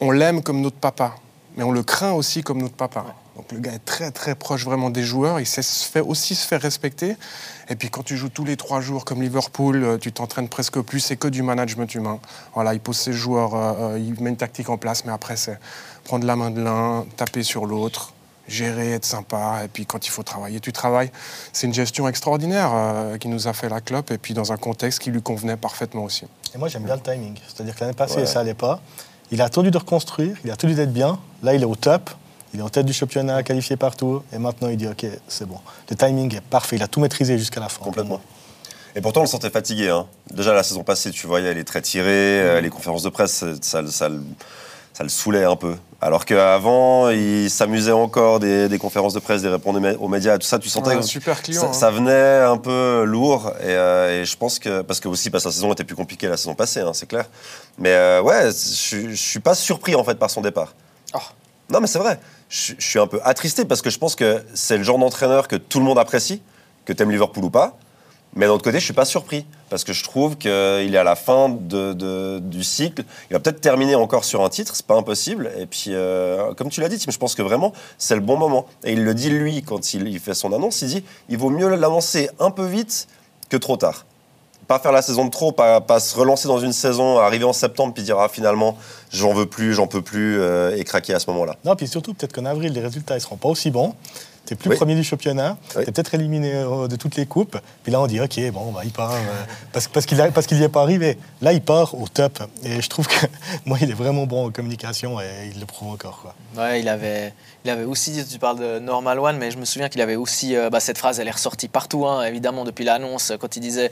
[0.00, 1.16] On l'aime comme notre papa,
[1.56, 3.04] mais on le craint aussi comme notre papa.
[3.36, 6.34] Donc le gars est très très proche vraiment des joueurs, il sait se fait aussi
[6.34, 7.16] se faire respecter.
[7.68, 10.80] Et puis quand tu joues tous les trois jours comme Liverpool, euh, tu t'entraînes presque
[10.80, 12.18] plus, c'est que du management humain.
[12.54, 15.58] Voilà, il pose ses joueurs, euh, il met une tactique en place, mais après c'est
[16.04, 18.14] prendre la main de l'un, taper sur l'autre,
[18.48, 21.10] gérer, être sympa, et puis quand il faut travailler, tu travailles.
[21.52, 22.70] C'est une gestion extraordinaire
[23.18, 26.04] qui nous a fait la clope, et puis dans un contexte qui lui convenait parfaitement
[26.04, 26.24] aussi.
[26.54, 28.80] Et moi j'aime bien le timing, c'est-à-dire que l'année passée ça allait pas.
[29.32, 31.18] Il a attendu de reconstruire, il a attendu d'être bien.
[31.42, 32.10] Là, il est au top.
[32.54, 34.22] Il est en tête du championnat, qualifié partout.
[34.32, 35.58] Et maintenant, il dit OK, c'est bon.
[35.90, 36.76] Le timing est parfait.
[36.76, 37.84] Il a tout maîtrisé jusqu'à la fin.
[37.84, 38.20] Complètement.
[38.94, 39.90] Et pourtant, on le sentait fatigué.
[39.90, 40.06] Hein.
[40.30, 42.08] Déjà, la saison passée, tu voyais, il est très tiré.
[42.08, 44.08] Euh, les conférences de presse, ça, ça,
[44.96, 45.74] ça, le saoulait un peu.
[46.00, 50.58] Alors qu'avant, il s'amusait encore des, conférences de presse, des répondre aux médias, tout ça.
[50.58, 51.90] Tu sentais que super client, ça, hein.
[51.90, 53.52] venait un peu lourd.
[53.62, 54.82] Euh, et, je pense que.
[54.82, 57.06] Parce que aussi, parce que la saison était plus compliquée la saison passée, hein, c'est
[57.06, 57.26] clair.
[57.78, 60.74] Mais euh, ouais, je, je suis pas surpris en fait par son départ.
[61.14, 61.18] Oh.
[61.70, 64.76] Non, mais c'est vrai je, suis un peu attristé parce que je pense que c'est
[64.76, 66.42] le genre d'entraîneur que tout le monde apprécie,
[66.84, 67.76] que tu aimes Liverpool ou pas.
[68.36, 71.04] Mais d'un autre côté, je suis pas surpris parce que je trouve qu'il est à
[71.04, 73.02] la fin du cycle.
[73.30, 75.50] Il va peut-être terminer encore sur un titre, c'est pas impossible.
[75.58, 78.66] Et puis, euh, comme tu l'as dit, je pense que vraiment c'est le bon moment.
[78.84, 80.82] Et il le dit lui quand il, fait son annonce.
[80.82, 83.08] Il dit il vaut mieux l'annoncer un peu vite
[83.48, 84.04] que trop tard
[84.66, 87.94] pas faire la saison de trop, pas, se relancer dans une saison, arriver en septembre
[87.94, 88.76] puis dire ah, finalement
[89.12, 91.54] j'en veux plus, j'en peux plus euh, et craquer à ce moment-là.
[91.64, 93.94] Non, puis surtout peut-être qu'en avril les résultats ne seront pas aussi bons.
[94.46, 97.58] Tu n'es plus premier du championnat, tu es peut-être éliminé euh, de toutes les coupes.
[97.82, 99.18] Puis là, on dit, OK, bon, bah, il part, euh,
[99.72, 101.18] parce, parce qu'il n'y est pas arrivé.
[101.40, 102.42] Là, il part au top.
[102.62, 103.26] Et je trouve que,
[103.66, 106.20] moi, il est vraiment bon en communication et il le prouve encore.
[106.22, 106.34] Quoi.
[106.62, 109.88] Ouais, il avait, il avait aussi, tu parles de Normal One, mais je me souviens
[109.88, 113.56] qu'il avait aussi, bah, cette phrase, elle est ressortie partout, hein, évidemment, depuis l'annonce, quand
[113.56, 113.90] il disait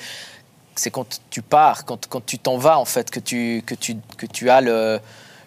[0.76, 3.96] c'est quand tu pars, quand, quand tu t'en vas, en fait, que tu, que tu,
[4.16, 5.00] que tu as le,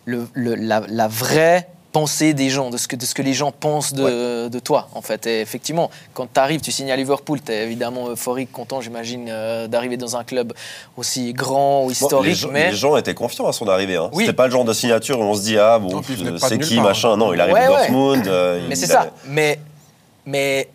[0.05, 1.67] le, la, vraie
[1.97, 4.87] pensée des gens, de ce que, de ce que les gens pensent de, de toi,
[4.93, 5.25] en fait.
[5.25, 9.25] Et effectivement, quand tu arrives, tu signes à Liverpool, tu es évidemment euphorique, content, j'imagine,
[9.29, 10.53] euh, d'arriver dans un club
[10.95, 12.29] aussi grand ou historique.
[12.29, 12.69] les, gens, mais...
[12.69, 13.95] les gens étaient confiants à son arrivée.
[13.95, 14.11] Hein.
[14.15, 16.03] C'était pas le genre de signature où on se dit, ah bon,
[16.37, 17.17] c'est qui, machin.
[17.17, 18.27] Non, il arrive de Dortmund.
[18.27, 19.09] Euh, mais c'est ça.
[19.25, 19.59] Mais,
[20.27, 20.69] mais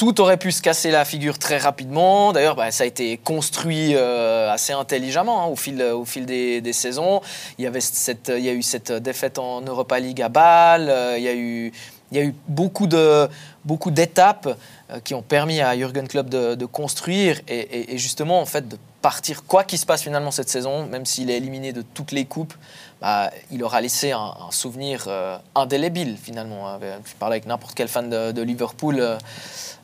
[0.00, 2.32] tout aurait pu se casser la figure très rapidement.
[2.32, 7.20] D'ailleurs, bah, ça a été construit euh, assez intelligemment hein, au fil, des, saisons.
[7.58, 10.88] Il y, avait cette, il y a eu cette défaite en Europa League à Bâle.
[10.88, 11.70] Euh, il, y a eu,
[12.10, 13.28] il y a eu beaucoup, de,
[13.66, 14.56] beaucoup d'étapes
[14.90, 19.44] euh, qui ont permis à Jürgen Klopp de, construire et, justement en fait de partir
[19.44, 22.54] quoi qu'il se passe finalement cette saison, même s'il est éliminé de toutes les coupes.
[23.00, 25.08] Bah, il aura laissé un, souvenir
[25.54, 26.78] indélébile finalement.
[26.80, 29.18] Je parlais avec n'importe quel fan de, Liverpool.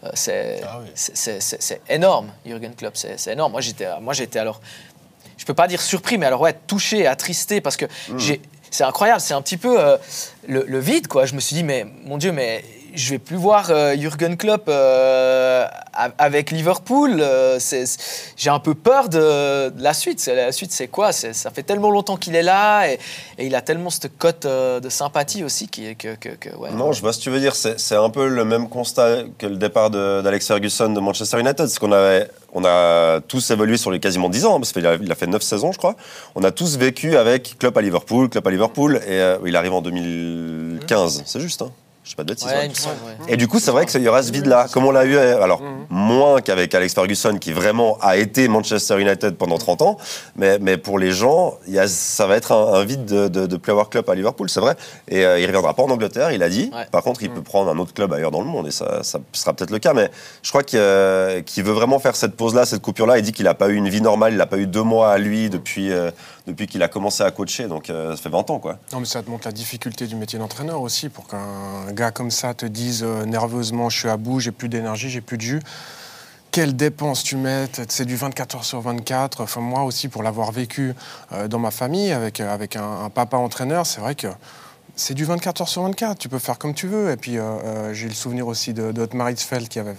[0.02, 3.52] Euh, ah c'est énorme, Jürgen Klopp, c'est énorme.
[3.52, 4.60] Moi, j'étais, moi, j'étais alors,
[5.36, 8.18] je peux pas dire surpris, mais alors ouais, touché, attristé, parce que mmh.
[8.70, 9.96] c'est incroyable, c'est un petit peu euh,
[10.46, 11.26] le, le, vide, quoi.
[11.26, 12.64] Je me suis dit, mais mon Dieu, mais
[12.96, 15.66] je vais plus voir euh, Jürgen Klopp euh,
[16.18, 17.18] avec Liverpool.
[17.20, 17.58] Euh,
[18.36, 20.24] j'ai un peu peur de, la suite.
[20.26, 21.12] La suite, c'est quoi?
[21.12, 22.98] Ça fait tellement longtemps qu'il est là et,
[23.38, 27.18] il a tellement cette cote de sympathie aussi qui, que, que, Non, je vois ce
[27.18, 27.54] que tu veux dire.
[27.54, 31.66] C'est un peu le même constat que le départ d'Alex Ferguson de Manchester United.
[31.68, 34.86] C'est qu'on avait, on a tous évolué sur les quasiment 10 ans, hein, parce qu'il
[34.86, 35.96] a, il a fait 9 saisons, je crois.
[36.34, 39.82] On a tous vécu avec Klopp à Liverpool, Klopp à Liverpool, et il arrive en
[39.82, 41.22] 2015.
[41.26, 41.70] C'est juste, hein
[42.06, 42.46] je sais pas de bêtises.
[42.48, 43.24] Hein.
[43.26, 44.68] Et du coup, c'est vrai qu'il y aura ce vide-là.
[44.72, 45.86] Comme on l'a eu, alors, mhm.
[45.90, 49.96] moins qu'avec Alex Ferguson, qui vraiment a été Manchester United pendant 30 ans,
[50.36, 53.56] mais, mais pour les gens, y a, ça va être un, vide de, de, de
[53.56, 54.76] Play Club à Liverpool, c'est vrai.
[55.08, 56.70] Et euh, il reviendra pas en Angleterre, il a dit.
[56.92, 57.42] Par contre, il peut mhm.
[57.42, 59.92] prendre un autre club ailleurs dans le monde, et ça, ça sera peut-être le cas.
[59.92, 60.08] Mais
[60.44, 63.18] je crois qu'il euh, veut vraiment faire cette pause-là, cette coupure-là.
[63.18, 65.10] Il dit qu'il n'a pas eu une vie normale, il n'a pas eu deux mois
[65.10, 66.12] à lui depuis, euh,
[66.46, 68.78] depuis qu'il a commencé à coacher, donc ça fait 20 ans, quoi.
[68.92, 72.30] Non, mais ça te montre la difficulté du métier d'entraîneur aussi, pour qu'un gars comme
[72.30, 75.42] ça te dise euh, nerveusement je suis à bout, j'ai plus d'énergie, j'ai plus de
[75.42, 75.60] jus.
[76.52, 77.66] Quelles dépenses tu mets?
[77.88, 79.42] C'est du 24 heures sur 24.
[79.42, 80.94] Enfin, moi aussi, pour l'avoir vécu
[81.32, 84.28] euh, dans ma famille avec, euh, avec un papa entraîneur, c'est vrai que
[84.98, 87.10] c'est du 24 heures sur 24, tu peux faire comme tu veux.
[87.10, 89.06] Et puis, euh, euh, j'ai le souvenir aussi de, de
[89.68, 89.94] qui avait,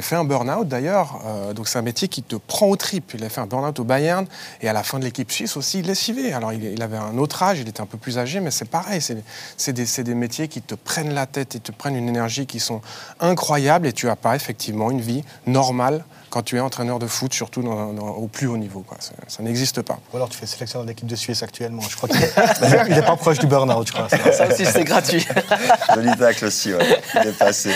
[0.00, 1.20] fait un burn-out d'ailleurs.
[1.26, 3.12] Euh, donc, c'est un métier qui te prend au trip.
[3.14, 4.26] Il a fait un burn-out au Bayern
[4.62, 6.32] et à la fin de l'équipe suisse aussi, il lessivé.
[6.32, 9.02] Alors, il, avait un autre âge, il était un peu plus âgé, mais c'est pareil.
[9.02, 12.58] C'est des, des, métiers qui te prennent la tête et te prennent une énergie qui
[12.58, 12.80] sont
[13.20, 17.32] incroyables et tu n'as pas effectivement une vie normale quand tu es entraîneur de foot,
[17.32, 18.80] surtout au plus haut niveau.
[18.80, 18.96] Quoi.
[19.00, 19.98] Ça, n'existe pas.
[20.12, 21.82] Ou alors tu fais sélection dans l'équipe de Suisse actuellement.
[21.82, 24.08] Je crois qu'il n'est pas proche du burn-out, je crois.
[24.08, 25.26] Ça, aussi, c'est gratuit.
[25.94, 27.00] Joli tacle aussi, ouais.
[27.14, 27.70] il est passé.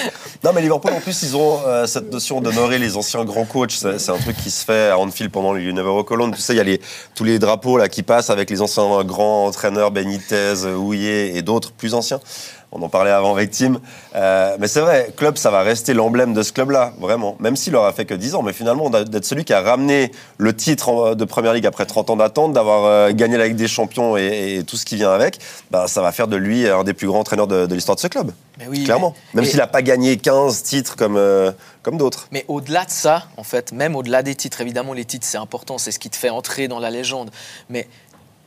[0.45, 3.73] Non, mais Liverpool, en plus, ils ont euh, cette notion d'honorer les anciens grands coachs.
[3.73, 6.33] C'est, un truc qui se fait à Anfield pendant les Never Cologne.
[6.33, 6.81] Tu sais, il y a les,
[7.15, 11.73] tous les drapeaux là, qui passent avec les anciens grands entraîneurs, Benitez, Houillet et d'autres
[11.73, 12.21] plus anciens.
[12.75, 13.81] On en parlait avant avec Tim.
[14.15, 17.37] Euh, mais c'est vrai, club, ça va rester l'emblème de ce club-là, vraiment.
[17.39, 18.43] Même s'il aura fait que 10 ans.
[18.43, 22.17] Mais finalement, d'être celui qui a ramené le titre de Première Ligue après 30 ans
[22.17, 25.39] d'attente, d'avoir euh, gagné la Ligue des Champions et, tout ce qui vient avec,
[25.71, 28.07] bah, ça va faire de lui un des plus grands entraîneurs de, l'histoire de ce
[28.07, 28.33] club.
[28.59, 29.15] Mais oui, Clairement.
[29.35, 32.29] Même s'il n'a pas gagné 15 titres comme, euh, comme d'autres.
[32.31, 35.77] Mais au-delà de ça, en fait, même au-delà des titres, évidemment, les titres, c'est important,
[35.77, 37.31] c'est ce qui te fait entrer dans la légende.
[37.69, 37.87] Mais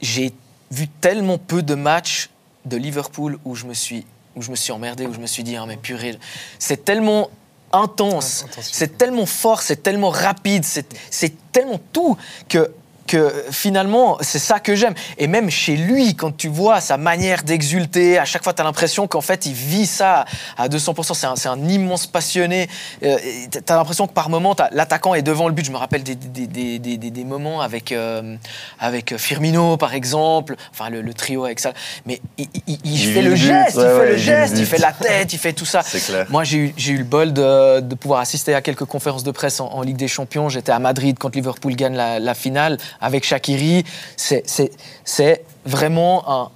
[0.01, 0.33] j'ai
[0.71, 2.31] vu tellement peu de matchs
[2.65, 4.05] de Liverpool où je me suis
[4.35, 6.17] où je me suis emmerdé, où je me suis dit, ah mais purée,
[6.59, 7.29] c'est tellement
[7.71, 12.17] intense, c'est tellement fort, c'est tellement rapide, c'est tellement tout
[12.47, 12.71] que
[13.07, 14.93] que finalement, c'est ça que j'aime.
[15.17, 18.65] Et même chez lui, quand tu vois sa manière d'exulter, à chaque fois, tu as
[18.65, 20.25] l'impression qu'en fait, il vit ça
[20.57, 21.13] à 200%.
[21.13, 22.67] C'est un, un, immense passionné.
[23.03, 23.17] Euh,
[23.51, 25.65] tu as l'impression que par moment, l'attaquant est devant le but.
[25.65, 28.35] Je me rappelle des, des, des, des moments avec, euh,
[28.79, 31.73] avec Firmino, par exemple, enfin le, trio avec ça.
[32.05, 35.53] Mais il, fait le geste, il fait le geste, il fait la tête, il fait
[35.53, 35.81] tout ça.
[35.83, 36.25] Clair.
[36.29, 39.59] Moi, j'ai eu, eu, le bol de, de, pouvoir assister à quelques conférences de presse
[39.59, 40.49] en, Ligue des Champions.
[40.49, 43.83] J'étais à Madrid quand Liverpool gagne la, la finale avec Shakiri.
[44.15, 46.51] C'est vraiment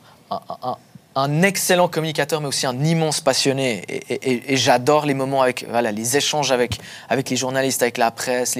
[1.15, 3.83] un, excellent communicateur, mais aussi un immense passionné.
[4.09, 8.55] Et, j'adore les moments avec voilà, les échanges avec, avec les journalistes, avec la presse,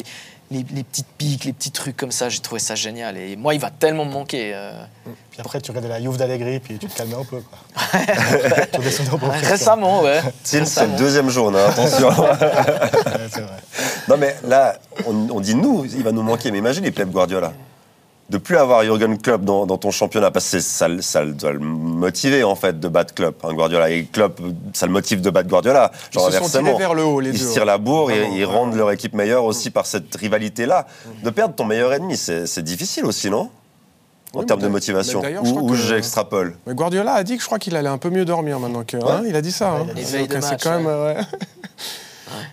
[0.51, 2.27] les, petites piques, les petits trucs comme ça.
[2.27, 3.17] J'ai trouvé ça génial.
[3.17, 4.51] Et moi, il va tellement me manquer.
[4.53, 4.83] Euh.
[5.31, 7.41] Puis après, tu regardes la Juve d'Allegri, puis tu te calmes un peu.
[7.41, 7.59] Quoi.
[9.49, 10.19] Récemment, ouais.
[10.43, 12.09] C'est le deuxième jour, attention.
[14.07, 16.49] Non, mais là, on, on, dit nous, il va nous manquer.
[16.49, 17.53] Mais imaginez Pep Guardiola
[18.29, 22.43] de plus avoir Jürgen Klopp dans, ton championnat parce que ça, ça, doit le motiver
[22.43, 23.43] en fait de battre Klopp.
[23.43, 24.39] Hein, Guardiola et Klopp,
[24.73, 25.91] ça le motive de battre Guardiola.
[26.11, 28.75] Genre ils se vers le haut, les ils se tirent la bourre et ils rendent
[28.75, 30.85] leur équipe meilleure aussi par cette rivalité là.
[31.23, 33.49] De perdre ton meilleur ennemi, c'est difficile aussi, non?
[34.35, 36.55] En termes de motivation, où, j'extrapole.
[36.67, 38.97] Guardiola a dit que je crois qu'il allait un peu mieux dormir maintenant que.
[38.97, 39.71] Hein, il a dit ça.
[39.71, 39.87] Hein.
[40.03, 41.25] C'est quand même.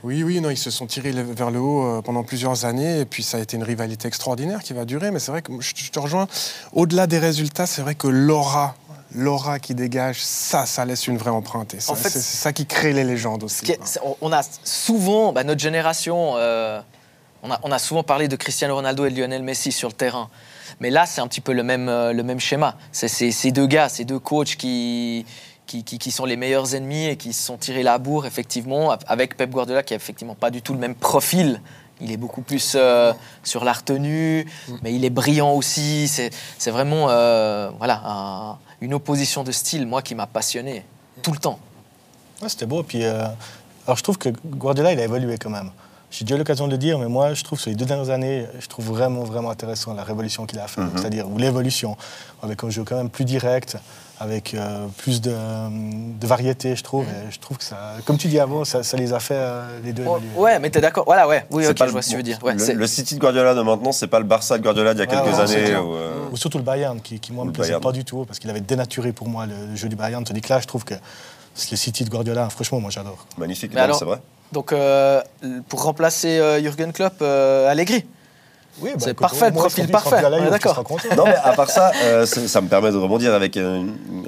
[0.02, 3.04] Oui, oui, non, ils se sont tirés vers le haut euh, pendant plusieurs années, et
[3.04, 5.10] puis ça a été une rivalité extraordinaire qui va durer.
[5.10, 6.26] Mais c'est vrai que je te rejoins.
[6.72, 8.74] Au-delà des résultats, c'est vrai que l'aura
[9.14, 11.74] l'aura qui dégage, ça, ça laisse une vraie empreinte.
[11.78, 13.64] C'est ça qui crée les légendes aussi.
[14.20, 16.80] on a souvent, bah, notre génération, euh,
[17.42, 19.94] on, a, on, a, souvent parlé de Cristiano Ronaldo et de Lionel Messi sur le
[19.94, 20.28] terrain.
[20.80, 22.76] Mais là, c'est un petit peu le même, euh, le même schéma.
[22.92, 25.24] C'est ces deux gars, ces deux coachs qui,
[25.66, 29.50] qui, sont les meilleurs ennemis et qui se sont tirés la bourre, effectivement, avec Pep
[29.50, 31.60] Guardiola qui n'a effectivement pas du tout le même profil.
[32.00, 34.46] Il est beaucoup plus euh, sur la retenue,
[34.82, 36.08] mais il est brillant aussi.
[36.08, 40.84] C'est vraiment euh, voilà, une opposition de style, moi, qui m'a passionné
[41.22, 41.58] tout le temps.
[42.46, 42.82] C'était beau.
[42.82, 43.24] Puis, euh,
[43.86, 45.70] alors, je trouve que Guardiola, il a évolué quand même.
[46.10, 48.10] J'ai déjà eu l'occasion de le dire, mais moi, je trouve, sur les deux dernières
[48.10, 50.92] années, je trouve vraiment, vraiment intéressant la révolution qu'il a faite, mhm.
[50.96, 51.96] c'est-à-dire, ou l'évolution,
[52.42, 53.78] avec un jeu quand même plus direct,
[54.18, 57.04] avec euh, plus de, de, variété, je trouve.
[57.04, 59.80] Et je trouve que ça, comme tu dis avant, ça, ça les a fait euh,
[59.84, 60.04] les deux.
[60.06, 61.04] Oh, ouais, mais t'es d'accord.
[61.04, 61.44] Voilà, ouais.
[61.50, 62.38] Oui, ok, je vois ce que tu veux dire.
[62.42, 65.02] Ouais, le, City de Guardiola de maintenant, c'est pas le Barça de Guardiola d'il y
[65.02, 65.74] a quelques années.
[65.74, 68.48] Euh, ou, surtout le Bayern, qui, qui moi, me plaisait pas du tout, parce qu'il
[68.48, 70.24] avait dénaturé pour moi le, jeu du Bayern.
[70.24, 73.26] Tandis que là, je trouve que le City de Guardiola, franchement, moi, j'adore.
[73.36, 74.20] Magnifique, c'est vrai.
[74.52, 74.74] Donc,
[75.68, 78.06] pour remplacer Jürgen Klopp, Allegri
[78.80, 80.22] oui, bah, c'est parfait, le profil parfait.
[80.50, 80.84] d'accord.
[81.16, 83.86] Non, mais à part ça, euh, ça me permet de rebondir avec un,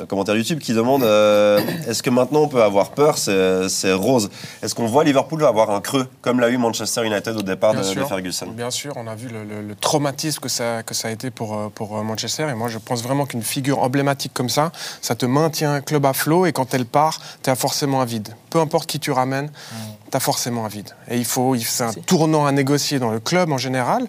[0.09, 4.31] commentaire YouTube qui demande euh, est-ce que maintenant on peut avoir peur C'est Rose?
[4.63, 7.83] Est-ce qu'on voit Liverpool avoir un creux, comme l'a eu Manchester United au départ de,
[7.83, 8.47] Ferguson?
[8.49, 11.69] Bien sûr, on a vu le, traumatisme que ça, que ça a été pour, euh,
[11.75, 12.49] pour Manchester.
[12.51, 16.07] Et moi, je pense vraiment qu'une figure emblématique comme ça, ça te maintient un club
[16.07, 16.47] à flot.
[16.47, 18.35] Et quand elle part, tu as forcément un vide.
[18.51, 19.77] Peu importe qui tu ramènes, mm.
[20.11, 20.91] Tu as forcément un vide.
[21.09, 24.09] Et il faut, c'est un tournant à négocier dans le club en général.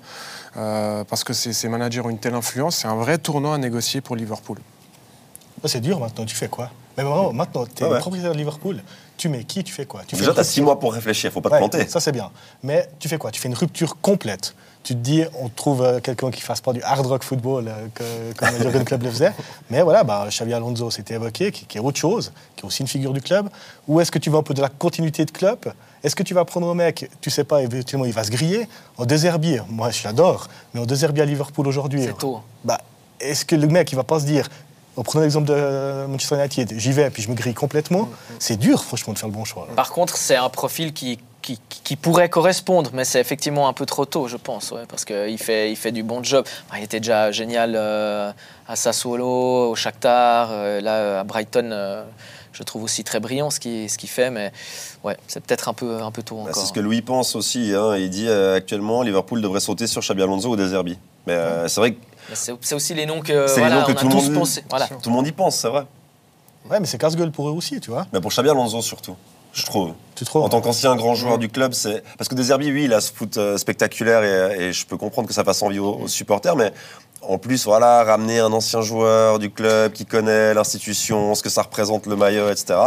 [0.58, 4.02] Euh, parce que ces, managers ont une telle influence, c'est un vrai tournant à négocier
[4.02, 4.58] pour Liverpool.
[5.66, 6.72] C'est dur maintenant, tu fais quoi?
[6.98, 8.82] Mais maintenant, tu es ah propriétaire de Liverpool,
[9.16, 10.02] tu mets qui, tu fais quoi?
[10.08, 11.88] Tu Déjà, tu as six mois pour réfléchir, faut pas te planter.
[11.88, 12.32] Ça, c'est bien.
[12.64, 13.32] Mais tu fais quoi?
[13.32, 14.56] Tu fais une rupture complète.
[14.84, 18.32] Tu te dis, on trouve euh, quelqu'un qui fasse pas du hard rock football euh,
[18.38, 19.34] comme le Jurgen Club le faisait.
[19.70, 22.82] Mais voilà, bah, Xavi Alonso, c'était évoqué, qui, qui, est autre chose, qui est aussi
[22.82, 23.50] une figure du club.
[23.88, 25.60] Ou est-ce que tu veux un peu de la continuité de club
[26.04, 28.68] est-ce que tu vas prendre un mec, tu sais pas, éventuellement il va se griller?
[28.98, 32.04] En deux herbiers, moi je l'adore, mais en deux herbiers à Liverpool aujourd'hui.
[32.04, 32.42] C'est tôt.
[32.64, 32.80] Bah,
[33.20, 34.48] est-ce que le mec il va pas se dire,
[34.96, 38.36] en prenant l'exemple de Manchester United, j'y vais puis je me grille complètement, mm-hmm.
[38.40, 39.68] c'est dur franchement de faire le bon choix.
[39.76, 44.06] Par contre, c'est un profil qui, qui, pourrait correspondre, mais c'est effectivement un peu trop
[44.06, 46.46] tôt, je pense, parce qu'il fait, il fait du bon job.
[46.78, 48.32] il était déjà génial euh,
[48.68, 51.70] à Sassuolo, au Shakhtar, euh, là à Brighton.
[51.72, 52.04] Euh,
[52.60, 54.52] je trouve aussi très brillant ce qu'il ce fait, mais
[55.04, 56.56] ouais, c'est peut-être un peu, un peu tôt bah, encore.
[56.56, 57.74] c'est ce que Louis pense aussi.
[57.74, 57.96] Hein.
[57.98, 60.98] Il dit euh, actuellement Liverpool devrait sauter sur Xabi Alonso ou Deserbi.
[61.26, 62.00] Mais euh, c'est vrai que.
[62.34, 64.64] C'est aussi les noms que, voilà, que tout, le monde, pensé.
[64.70, 64.88] Voilà.
[64.88, 65.86] tout le monde y pense, c'est vrai.
[66.70, 68.06] Ouais, mais c'est casse-gueule pour eux aussi, tu vois.
[68.14, 69.16] Mais pour Xabi Alonso surtout,
[69.54, 69.94] je trouve.
[70.16, 72.94] Tu trouves En tant qu'ancien grand joueur du club, c'est parce que Deserbi, oui, il
[72.94, 75.94] a ce foot euh, spectaculaire et, et je peux comprendre que ça fasse envie aux,
[75.96, 76.74] aux supporters, mais
[77.22, 81.62] en plus, voilà, ramener un ancien joueur du club qui connaît l'institution, ce que ça
[81.62, 82.78] représente le maillot, etc.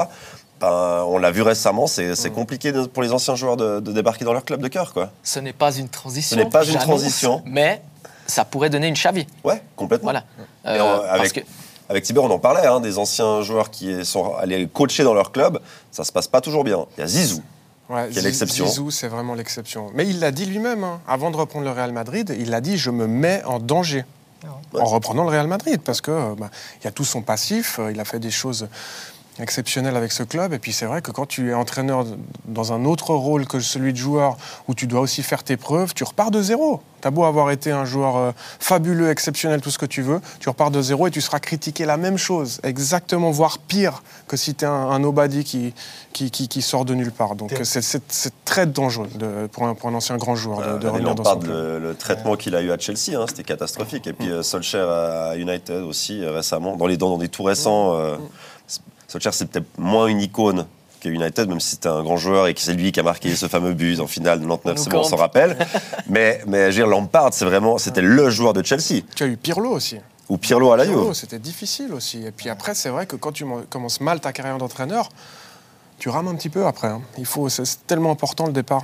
[0.60, 4.24] Ben, on l'a vu récemment, c'est compliqué de- pour les anciens joueurs de, de débarquer
[4.24, 5.10] dans leur club de cœur, quoi.
[5.22, 6.36] Ce n'est pas une transition.
[6.36, 7.42] Ce n'est pas une transition.
[7.46, 7.82] Mais
[8.26, 9.26] ça pourrait donner une Xavi.
[9.42, 10.12] Ouais, complètement.
[10.12, 10.24] Voilà.
[10.66, 11.40] Euh, on- parce que
[11.88, 15.32] avec Tiber, on en parlait, hein, des anciens joueurs qui sont allés coacher dans leur
[15.32, 16.86] club, ça se passe pas toujours bien.
[16.96, 17.42] Il y a Zizou.
[17.90, 18.66] Ouais, Quelle Zi- exception.
[18.66, 19.90] Zizou, c'est vraiment l'exception.
[19.94, 22.78] Mais il l'a dit lui-même, hein, avant de reprendre le Real Madrid, il a dit
[22.78, 24.04] je me mets en danger
[24.72, 24.80] Ouais.
[24.80, 27.78] en reprenant le Real Madrid parce que euh, bah, il y a tout son passif,
[27.78, 28.66] euh, il a fait des choses
[29.42, 32.06] exceptionnelles avec ce club et puis c'est vrai que quand tu es entraîneur
[32.46, 34.36] dans un autre rôle que celui de joueur
[34.68, 36.80] où tu dois aussi faire tes preuves, tu repars de zéro.
[37.00, 40.48] T'as beau avoir été un joueur euh, fabuleux, exceptionnel, tout ce que tu veux, tu
[40.48, 44.54] repars de zéro et tu seras critiqué la même chose, exactement, voire pire que si
[44.54, 45.74] tu es un, un nobody qui,
[46.12, 47.34] qui, qui- qui sort de nulle part.
[47.34, 50.62] Donc c'est- c'est c'est très dangereux de- pour, un, pour un ancien grand joueur de,
[50.64, 51.44] Euh, de revenir dans club.
[51.48, 54.06] le, le traitement qu'il a eu à Chelsea, hein, c'était catastrophique.
[54.06, 57.96] Et puis euh, Solskjaer à United aussi récemment, dans les dans, dans des tout récents.
[57.98, 58.16] euh,
[59.12, 60.66] Solskjaer c'est peut-être moins une icône
[61.00, 63.34] que United, même si c'était un grand joueur et que c'est lui qui a marqué
[63.34, 65.56] ce fameux but en finale 99, Nous c'est bon, on s'en rappelle.
[66.08, 69.26] mais mais je veux dire, Lampard, c'est vraiment, c'était le joueur de Chelsea Tu as
[69.26, 69.98] eu Pirlo aussi.
[70.28, 71.14] ou Pirlo à la Pirlo, Juve.
[71.14, 72.24] c'était difficile aussi.
[72.24, 75.08] Et puis après, c'est vrai que quand tu commences mal ta carrière d'entraîneur,
[75.98, 76.88] tu rames un petit peu après.
[76.88, 77.02] hein.
[77.18, 78.82] Il faut, c'est tellement important le départ.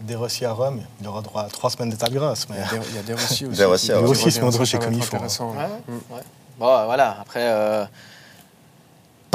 [0.00, 2.46] Des Rossi à Rome, il aura droit à trois semaines d'état de grâce.
[2.50, 2.56] Mais...
[2.90, 3.56] Il y a des, y Rossi aussi.
[3.58, 3.98] Des Rossi, ouais.
[3.98, 5.16] Rossi, reviennent, c'est comme il faut.
[5.16, 5.50] intéressant.
[5.52, 6.14] Ouais, Mm.
[6.14, 6.20] ouais.
[6.58, 7.18] Bon, voilà.
[7.20, 7.84] Après, euh,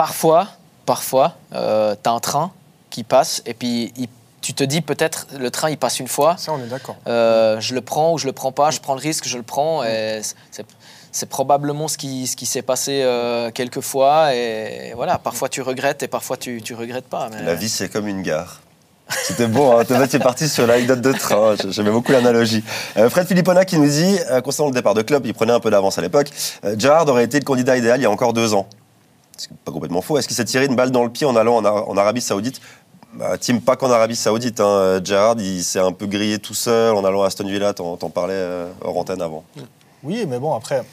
[0.05, 0.47] parfois,
[0.87, 2.49] parfois, euh, t'as un train
[2.89, 4.07] qui passe et puis il-
[4.41, 6.35] tu te dis peut-être le train il passe une fois.
[6.39, 6.95] Ça, on est d'accord.
[7.07, 9.43] Euh, je le prends ou je le prends pas, je prends le risque, je le
[9.43, 9.83] prends.
[9.83, 10.65] Et c'est,
[11.11, 14.33] c'est probablement ce qui, ce qui s'est passé euh, quelques fois.
[14.33, 17.29] Et voilà, parfois tu regrettes et parfois tu, tu regrettes pas.
[17.31, 17.43] Mais...
[17.43, 18.61] La vie, c'est comme une gare.
[19.27, 19.85] C'était beau, hein.
[19.85, 21.55] Thomas, tu es parti sur l'anecdote de train.
[21.69, 22.63] J'aimais beaucoup l'analogie.
[22.97, 25.59] Euh, Fred Philippona qui nous dit, euh, concernant le départ de club, il prenait un
[25.59, 26.29] peu d'avance à l'époque.
[26.65, 28.67] euh, Gerrard aurait été le candidat idéal il y a encore deux ans.
[29.37, 30.17] C'est pas complètement faux.
[30.17, 32.21] Est-ce qu'il s'est tiré une balle dans le pied en allant en, Ar- en Arabie
[32.21, 32.61] Saoudite?
[33.13, 34.59] Bah, Tim, pas qu'en Arabie Saoudite.
[34.59, 34.65] Hein.
[35.09, 37.73] Euh, il s'est un peu grillé tout seul en allant à Aston Villa.
[37.73, 39.43] T'en parlais euh, hors antenne avant.
[40.03, 40.83] Oui, mais bon, après,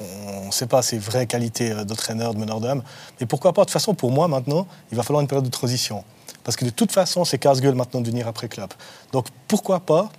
[0.00, 2.82] on ne sait pas ses vraies qualités euh, d'entraîneur, de meneur d'homme.
[3.20, 5.50] Mais pourquoi pas De toute façon, pour moi, maintenant, il va falloir une période de
[5.50, 6.04] transition.
[6.42, 8.68] Parce que de toute façon, c'est casse-gueule maintenant de venir après club.
[9.12, 10.10] Donc pourquoi pas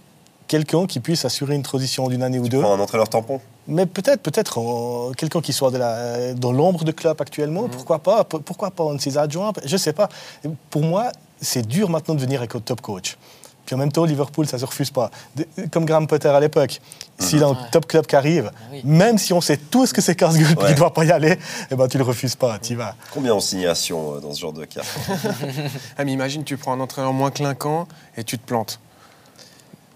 [0.47, 3.41] quelqu'un qui puisse assurer une transition d'une année ou deux Prends un entraîneur tampon.
[3.67, 7.67] mais peut-être, peut-être euh, quelqu'un qui soit de la- euh, dans l'ombre de club actuellement,
[7.67, 10.09] pourquoi pas P- Pourquoi pas un de ses adjoints Je sais pas.
[10.69, 13.17] Pour moi, c'est dur maintenant de venir avec un top coach.
[13.65, 15.09] Puis en même temps, Liverpool, ça se refuse pas.
[15.35, 16.79] De- comme Graham Potter à l'époque.
[17.17, 18.81] S'il a un top club qui arrive, oui.
[18.83, 20.55] même si on sait tout ce que c'est casse-gueule Ouais.
[20.55, 21.39] qu'il ne doit pas y aller,
[21.71, 22.93] eh ben, tu le refuses pas, tu y vas.
[23.11, 24.81] Combien on signe à Sion euh, dans ce genre de cas?
[25.97, 28.79] Ah, mais imagine, tu prends un entraîneur moins clinquant et tu te plantes.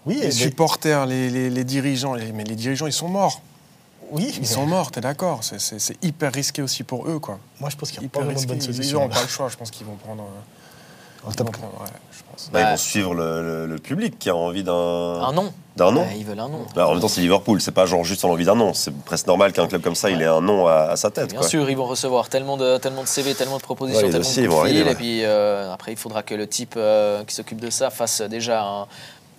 [0.06, 3.40] Oui, Les mais- supporters, les, les- les dirigeants, les- mais les dirigeants, ils sont morts.
[4.12, 7.38] oui, Ils mais sont morts, t'es d'accord C'est- hyper risqué aussi pour eux, quoi.
[7.60, 9.14] moi je pense qu'il n'y a Hyper pas vraiment de bonne Ils n'auront là.
[9.14, 10.22] pas le choix, je pense qu'ils vont prendre.
[10.22, 10.26] euh,
[11.28, 11.50] Un ils vont club.
[11.52, 12.48] prendre, ouais, je pense.
[12.50, 15.52] Bah, Ils Bah, vont suivre le, le- le public qui a envie d'un Un nom.
[15.76, 16.00] d'un nom.
[16.00, 16.64] Ouais, ils veulent un nom.
[16.74, 18.72] Bah, en même temps, c'est Liverpool, c'est pas genre juste en envie d'un nom.
[18.72, 21.28] C'est presque normal qu'un club comme ça, il ait un nom à, à sa tête.
[21.30, 21.48] Bien quoi.
[21.48, 24.42] sûr, ils vont recevoir tellement de, tellement de CV, tellement de propositions, Ouais, tellement dossiers,
[24.42, 26.46] de ils vont coups de fil, arriver, Et puis euh, après, il faudra que le
[26.48, 28.86] type euh, qui s'occupe de ça fasse déjà un,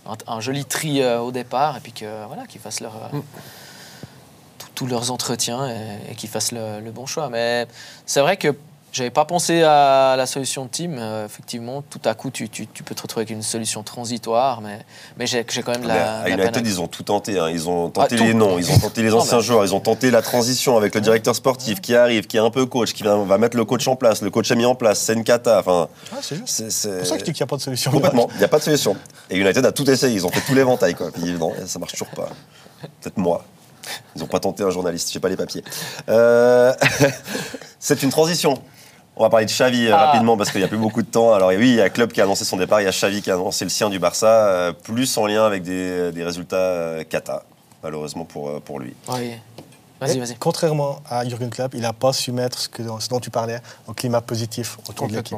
[0.07, 3.17] un- un joli tri euh, au départ et puis que voilà, qu'ils fassent leur, euh,
[3.17, 3.21] Mm.
[4.75, 7.29] tous- leurs entretiens et, et qu'ils fassent le, le bon choix.
[7.29, 7.67] Mais
[8.05, 8.55] c'est vrai que
[8.91, 10.97] j'avais pas pensé à la solution de team.
[10.99, 14.62] Euh, effectivement, tout à coup, tu, tu- tu peux te retrouver avec une solution transitoire,
[14.62, 14.80] mais,
[15.17, 16.19] mais j'ai quand même la.
[16.19, 17.39] à la United, peine à- ils ont tout tenté.
[17.39, 17.49] hein.
[17.49, 19.80] Ils ont tenté Ah, les noms, ils ont tenté les Non, anciens joueurs, ils ont
[19.80, 23.04] tenté la transition avec le directeur sportif qui arrive, qui est un peu coach, qui
[23.04, 24.21] va, va mettre le coach en place.
[24.21, 25.60] Le coach est mis en place, c'est une cata.
[25.60, 26.47] Enfin, Ah, c'est juste.
[26.49, 27.91] c'est C'est pour ça que je dis qu'il n'y a pas de solution.
[27.91, 28.95] Complètement, il n'y a pas de solution.
[29.30, 30.95] Et United a tout essayé, ils ont fait tout l'éventail.
[30.95, 31.12] Quoi.
[31.12, 32.30] Puis non, ça marche toujours pas.
[33.01, 33.43] Peut-être moi.
[34.15, 35.63] Ils n'ont pas tenté un journaliste, j'ai pas les papiers.
[36.10, 36.73] Euh,
[37.80, 38.62] c'est une transition.
[39.15, 40.06] On va parler de Xavi euh, Ah.
[40.08, 41.34] rapidement parce qu'il n'y a plus beaucoup de temps.
[41.34, 43.21] Alors oui, il y a Club qui a annoncé son départ, il y a Xavi
[43.21, 46.56] qui a annoncé le sien du Barça, euh, plus en lien avec des, des résultats
[46.56, 47.43] euh, cata,
[47.84, 48.95] malheureusement pour, euh, pour lui.
[49.10, 49.34] Oui.
[49.99, 50.36] Vas-y, Et vas-y.
[50.36, 53.59] Contrairement à Jürgen Klopp, il n'a pas su mettre ce, que, ce dont tu parlais,
[53.88, 55.38] un climat positif autour de l'équipe.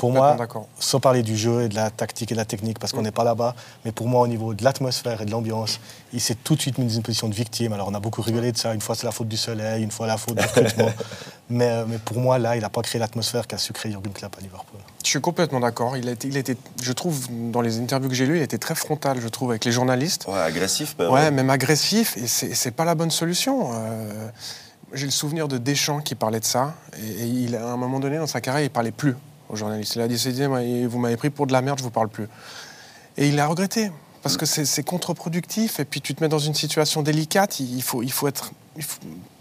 [0.00, 0.34] Pour moi,
[0.78, 3.10] sans parler du jeu et de la tactique et de la technique, parce qu'on n'est
[3.10, 5.78] pas là-bas, mais pour moi, au niveau de l'atmosphère et de l'ambiance,
[6.14, 7.74] il s'est tout de suite mis dans une position de victime.
[7.74, 8.72] Alors, on a beaucoup rigolé de ça.
[8.72, 10.90] Une fois, c'est la faute du soleil, une fois, la faute du recrutement.
[11.50, 14.10] mais, euh, mais pour moi, là, il n'a pas créé l'atmosphère qu'a su créer Jürgen
[14.14, 14.80] Klopp à Liverpool.
[15.04, 15.98] Je suis complètement d'accord.
[15.98, 18.42] Il a été, il a été- je trouve, dans les interviews que j'ai lues, il
[18.42, 20.24] était très frontal, je trouve, avec les journalistes.
[20.28, 23.72] Ouais, agressif, mais Ouais, même agressif, et c'est c'est pas la bonne solution.
[23.74, 24.30] Euh,
[24.94, 26.72] j'ai le souvenir de Deschamps qui parlait de ça.
[26.98, 29.14] Et, il, à un moment donné, dans sa carrière, il parlait plus
[29.50, 29.96] aux journalistes.
[29.96, 30.46] Il a décidé,
[30.86, 32.28] vous m'avez pris pour de la merde, je vous parle plus.
[33.16, 33.90] Et il a regretté
[34.22, 37.60] parce que c'est contre-productif et puis tu te mets dans une situation délicate.
[37.60, 38.52] Il faut, il faut être,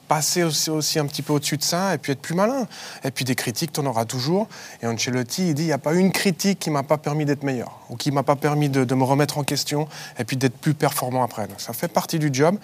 [0.07, 2.67] passer aussi, un petit peu au-dessus de ça et puis être plus malin.
[3.03, 4.47] Et puis des critiques, tu en auras toujours.
[4.81, 7.43] Et Ancelotti, il dit il n'y a pas une critique qui m'a pas permis d'être
[7.43, 9.87] meilleur ou qui m'a pas permis de, de, me remettre en question
[10.17, 11.47] et puis d'être plus performant après.
[11.47, 12.57] Donc, ça fait partie du job.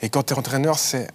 [0.00, 1.08] Et quand tu es entraîneur, c'est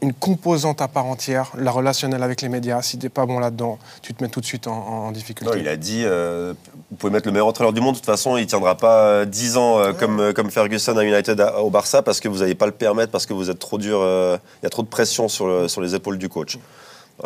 [0.00, 2.82] une composante à part entière, la relationnelle avec les médias.
[2.82, 5.52] Si tu n'es pas bon là-dedans, tu te mets tout de suite en, difficulté.
[5.52, 6.54] Non, il a dit, euh,
[6.90, 9.24] vous pouvez mettre le meilleur entraîneur du monde, de toute façon, il ne tiendra pas
[9.24, 12.54] 10 euh, ans euh, comme, comme Ferguson à United au Barça parce que vous n'allez
[12.54, 15.28] pas le permettre, parce que vous êtes trop dur, il y a trop de pression
[15.28, 16.58] sur, sur les épaules du coach.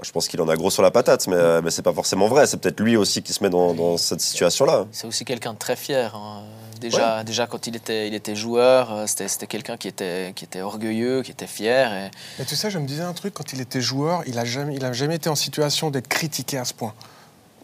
[0.02, 2.46] Je pense qu'il en a gros sur la patate, mais, mais c'est pas forcément vrai.
[2.46, 4.86] C'est peut-être lui aussi qui se met dans, cette situation-là.
[4.90, 6.14] C'est aussi quelqu'un de très fier.
[6.14, 6.42] Hein.
[6.82, 10.60] Déjà, déjà quand il était, il était joueur, euh, c'était quelqu'un qui était, qui était
[10.60, 12.10] orgueilleux, qui était fier.
[12.40, 12.44] Et...
[12.44, 14.84] tu sais, je me disais un truc, quand il était joueur, il n'a jamais, il
[14.84, 16.92] a jamais été en situation d'être critiqué à ce point.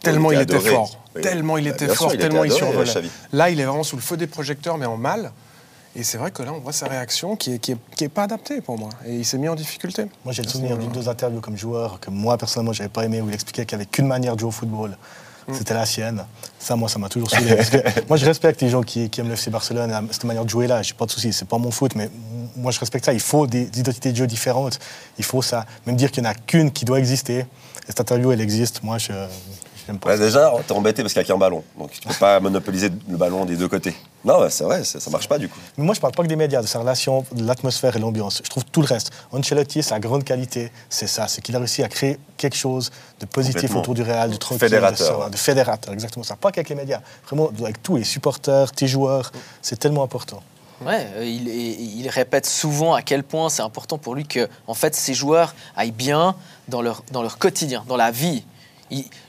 [0.01, 3.09] Tellement il, était fort, tellement il bah, était fort, tellement il survolait.
[3.33, 5.33] Là, il est vraiment sous le feu des projecteurs, mais en mal.
[5.95, 8.61] Et c'est vrai que là, on voit sa réaction qui n'est qui est, pas adaptée
[8.61, 8.89] pour moi.
[9.05, 10.05] Et il s'est mis en difficulté.
[10.23, 13.21] Moi, j'ai le souvenir d'une deux interviews comme joueur que moi, personnellement, j'avais pas aimé,
[13.21, 14.97] où il expliquait qu'il n'y avait qu'une manière de jouer au football.
[15.49, 15.53] Mm.
[15.55, 16.25] C'était la sienne.
[16.59, 17.57] Ça, moi, ça m'a toujours saoulé.
[18.07, 20.81] moi, je respecte les gens qui, aiment le FC Barcelone, cette manière de jouer là.
[20.81, 21.33] J'ai pas de soucis.
[21.33, 22.09] C'est pas mon foot, mais
[22.55, 23.13] moi, je respecte ça.
[23.13, 24.79] Il faut des, identités de jeu différentes.
[25.17, 25.65] Il faut ça.
[25.85, 27.39] Même dire qu'il n'y en a qu'une qui doit exister.
[27.39, 27.45] Et
[27.87, 28.83] cette interview, elle existe.
[28.83, 29.13] Moi, je,
[30.17, 31.63] déjà, t'es embêté parce qu'il n'y a qu'un ballon.
[31.77, 33.95] Donc tu ne peux pas monopoliser le ballon des deux côtés.
[34.25, 35.59] Non, c'est vrai, ça ne marche pas du coup.
[35.77, 38.41] Mais moi, je parle pas que des médias, de sa relation, de l'atmosphère et l'ambiance.
[38.43, 39.11] Je trouve tout le reste.
[39.31, 41.27] Ancelotti, sa grande qualité, c'est ça.
[41.27, 44.59] C'est qu'il a réussi à créer quelque chose de positif autour du Real, de tranquille,
[44.59, 45.29] fédérateur.
[45.29, 46.35] De, fédérateur, exactement ça.
[46.35, 47.01] Pas qu'avec les médias.
[47.25, 49.31] Vraiment, avec tous les supporters, tes joueurs,
[49.61, 50.41] c'est tellement important.
[50.85, 54.73] Ouais, euh, il, il, répète souvent à quel point c'est important pour lui que, en
[54.73, 56.35] fait, ces joueurs aillent bien
[56.69, 58.45] dans leur, dans leur quotidien, dans la vie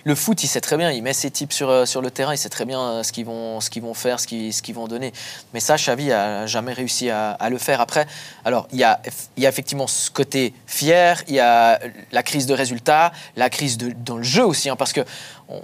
[0.05, 2.33] le foot, il sait très bien, il met ses types sur, euh, sur le terrain,
[2.33, 5.13] il sait très bien euh, ce qu'ils vont, vont faire, ce qu'ils, vont donner.
[5.53, 7.81] Mais ça, Xavi a jamais réussi à, le faire.
[7.81, 8.07] Après,
[8.45, 9.01] alors, il y, a,
[9.37, 11.79] il y a effectivement ce côté fier, il y a
[12.13, 15.01] la crise de résultats, la crise dans le jeu aussi, hein, parce que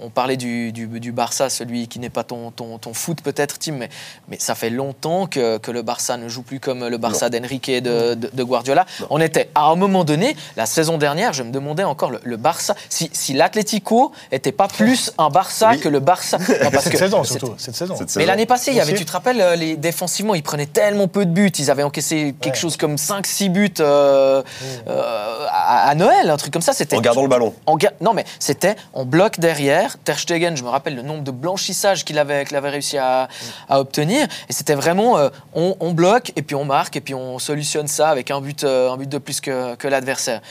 [0.01, 3.73] on, parlait du, du, Barça, celui qui n'est pas ton, ton, ton foot peut-être, Tim,
[3.73, 3.89] mais,
[4.27, 7.69] mais ça fait longtemps que, que, le Barça ne joue plus comme le Barça d'Enrique
[7.69, 8.85] et de, de, Guardiola.
[9.09, 12.75] On était, à un moment donné, la saison dernière, je me demandais encore le, Barça,
[12.89, 16.37] si, si l'Atlético était pas plus un Barça que le Barça.
[16.79, 17.53] cette saison surtout.
[17.57, 17.95] Cette saison.
[18.17, 21.07] mais l'année passée, il y avait, tu te rappelles, euh, les, défensivement, ils prenaient tellement
[21.07, 21.51] peu de buts.
[21.57, 24.41] Ils avaient encaissé quelque chose comme 5-6 buts euh,
[24.87, 26.73] euh, à, Noël, un truc comme ça.
[26.93, 27.53] En gardant le ballon.
[27.65, 29.76] En, non, mais c'était en bloc derrière
[30.17, 33.27] Stegen, je me rappelle le nombre de blanchissages qu'il avait, réussi à,
[33.69, 34.27] obtenir.
[34.49, 38.09] Et c'était vraiment, euh, on, bloque et puis on marque et puis on solutionne ça
[38.09, 40.41] avec un but, euh, un but de plus que l'adversaire.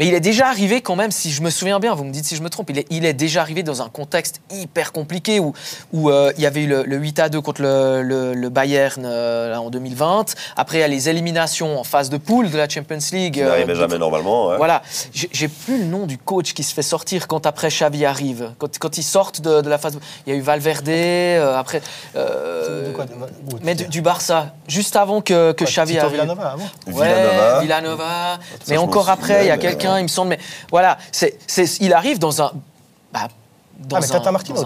[0.00, 2.24] Mais il est déjà arrivé quand même, si je me souviens bien, vous me dites
[2.24, 5.40] si je me trompe, il est, il est déjà arrivé dans un contexte hyper compliqué
[5.40, 5.52] où,
[5.92, 9.54] où euh, il y avait eu le, 8 à 2 contre le, le, Bayern euh,
[9.56, 10.34] en 2020.
[10.56, 13.34] Après, il y a les éliminations en phase de poule de la Champions League.
[13.34, 14.56] Qui n'arrivait euh, jamais normalement.
[14.56, 14.80] Voilà.
[15.12, 18.52] J'ai plus le nom du coach qui se fait sortir quand après Xavi arrive.
[18.56, 19.98] Quand, quand ils sortent de, de, la phase.
[20.26, 20.88] Il y a eu Valverde,
[21.58, 21.82] après.
[23.62, 26.12] mais du, Barça, juste avant que, que Xavi arrive.
[26.12, 26.98] Villanova avant.
[26.98, 28.38] Ouais, Villanova.
[28.66, 30.30] mais encore après, il y a quelqu'un il me semble.
[30.30, 30.38] Mais
[30.70, 31.38] voilà, c'est,
[31.80, 32.52] il arrive dans un.
[33.12, 33.28] Bah,
[33.78, 34.62] dans ah, mais Tata Martino,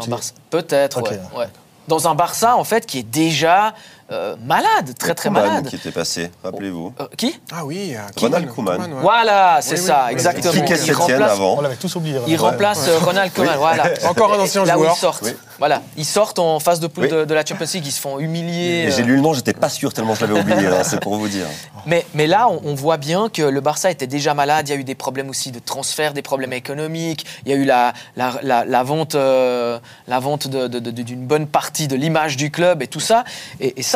[0.51, 1.49] Peut-être, ouais.
[1.87, 3.75] Dans un Barça, en fait, qui est déjà
[4.13, 5.67] euh, malade, très très malade.
[5.67, 6.93] qui était passé, rappelez-vous.
[7.01, 7.41] Euh, qui?
[7.51, 8.97] Ah oui, euh, Ronald Koeman.
[9.01, 10.53] Voilà, c'est ça, exactement.
[10.53, 12.19] Qui il remplace, avant On l'avait tous oublié.
[12.27, 13.85] Il remplace Ronald Koeman, voilà.
[14.09, 14.79] Encore un ancien joueur.
[14.79, 15.35] Là où ils sortent.
[15.59, 18.91] Voilà, ils sortent en phase de poule de, la Champions League, ils se font humilier.
[18.91, 21.29] J'ai lu le nom, j'étais pas sûr tellement je l'avais oublié, hein, c'est pour vous
[21.29, 21.47] dire.
[21.87, 24.81] Mais, mais là, on, voit bien que le Barça était déjà malade, il y a
[24.81, 28.65] eu des problèmes aussi de transfert, des problèmes économiques, il y a eu la, la,
[28.65, 29.81] la, vente, la
[30.21, 33.25] vente d'une bonne partie de l'image du club et tout ça.
[33.61, 33.94] Et, et ça,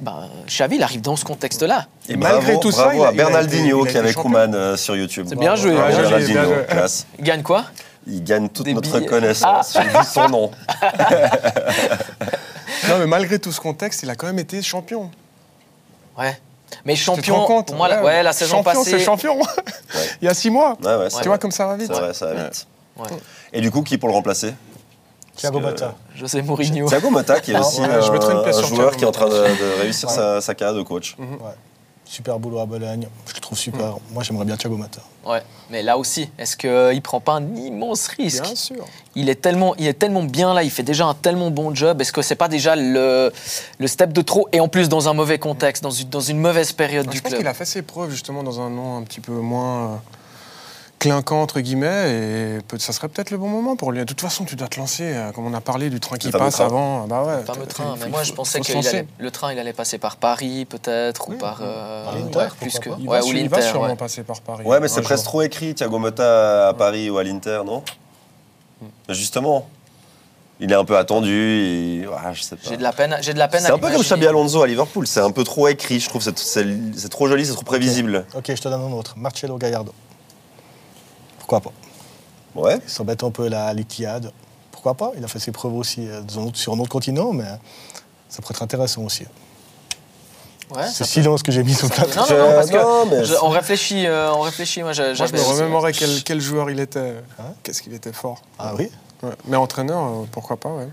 [0.00, 1.86] ben, Xavi, il arrive dans ce contexte-là.
[2.08, 5.26] Et, malgré tout ça, bravo à Bernaldinho qui est avec Kouman euh, sur YouTube.
[5.28, 5.72] C'est bien joué.
[5.72, 7.06] Bernaldinho, classe.
[7.18, 7.64] Il gagne quoi?
[8.06, 9.76] Il gagne toute notre connaissance.
[9.76, 9.82] Ah.
[9.82, 10.50] J'ai vu son nom.
[12.88, 15.10] non, mais malgré tout ce contexte, il a quand même été champion.
[16.18, 16.38] Ouais.
[16.84, 18.22] Mais champion, pour moi, ouais.
[18.22, 18.90] la saison champion, passée.
[18.90, 19.38] c'est champion.
[20.22, 20.76] il y a six mois.
[21.20, 21.90] tu vois comme ça va vite.
[21.92, 22.66] C'est vrai, ça va vite.
[23.52, 24.54] Et du coup, qui pour le remplacer?
[25.40, 25.94] Thiago Motta.
[26.14, 26.86] José Mourinho.
[26.86, 30.76] Thiago Motta, qui est aussi un, joueur qui est en train de, réussir sa, carrière
[30.76, 31.16] de coach.
[31.18, 31.38] Mhm.
[32.04, 33.86] Super boulot à Bologne, je le trouve super.
[33.86, 33.98] Mhm.
[34.12, 35.00] Moi, j'aimerais bien Thiago Motta.
[35.24, 38.42] Ouais, mais là aussi, est-ce qu'il ne prend pas un immense risque?
[38.42, 38.84] Bien sûr.
[39.14, 42.00] Il est, tellement, il est tellement bien là, il fait déjà un tellement bon job.
[42.00, 43.32] Est-ce que c'est pas déjà le,
[43.78, 44.48] le step de trop?
[44.52, 47.22] Et en plus, dans un mauvais contexte, dans une, dans une mauvaise période du je
[47.22, 47.30] club.
[47.30, 49.84] Je pense qu'il a fait ses preuves justement dans un nom un petit peu moins.
[49.84, 49.96] Euh,
[51.00, 52.10] clinquant entre guillemets
[52.58, 53.98] et peut- ça serait peut-être le bon moment pour lui.
[53.98, 56.30] De toute façon, tu dois te lancer, euh, comme on a parlé du train qui
[56.30, 56.66] passe train.
[56.66, 57.06] avant.
[57.08, 57.94] Bah ouais, Le train.
[57.98, 59.08] Mais faut- moi, je pensais que lancer.
[59.18, 61.60] le train, il allait passer par Paris, peut-être, ou par.
[61.62, 62.90] euh, l'Inter, plus que.
[63.00, 63.68] Il ouais, va, ou su- il va l'Inter.
[63.70, 63.96] sûrement ouais.
[63.96, 64.64] passer par Paris.
[64.64, 67.82] Ouais, mais c'est presque trop écrit, Thiago Motta à Paris ou à l'Inter, non?
[69.08, 69.66] Justement.
[70.62, 71.32] Il est un peu attendu,
[72.02, 72.06] et...
[72.06, 72.68] ouais, je sais pas.
[72.68, 73.16] J'ai de la peine.
[73.22, 73.62] J'ai de la peine.
[73.64, 74.02] C'est un peu comme.
[74.02, 77.54] Xabi Alonso à Liverpool, c'est un peu trop écrit, je trouve, c'est- trop joli, c'est
[77.54, 78.26] trop prévisible.
[78.34, 79.14] Ok, je te donne un autre.
[79.16, 79.94] Marcelo Gallardo.
[81.50, 82.60] Pourquoi pas?
[82.60, 82.78] Ouais.
[82.84, 84.30] Il s'embête un peu la l'Ikiad.
[84.70, 85.10] Pourquoi pas?
[85.16, 87.44] Il a fait ses preuves aussi euh, dans sur un autre continent, mais
[88.28, 89.24] ça pourrait être intéressant aussi.
[90.74, 92.20] Ouais, C'est silence que j'ai mis sur le peut- plateau.
[92.20, 94.06] Non, Je- non, non, parce que non, mais je- c'est- on réfléchit.
[94.06, 94.82] euh, on réfléchit.
[94.84, 97.16] Moi, je me remémorais quel, quel joueur il était.
[97.40, 97.52] Hein?
[97.64, 98.40] Qu'est-ce qu'il était fort.
[98.56, 98.88] Ah oui?
[99.24, 99.30] Ouais.
[99.46, 100.88] Mais entraîneur, euh, pourquoi pas, ouais.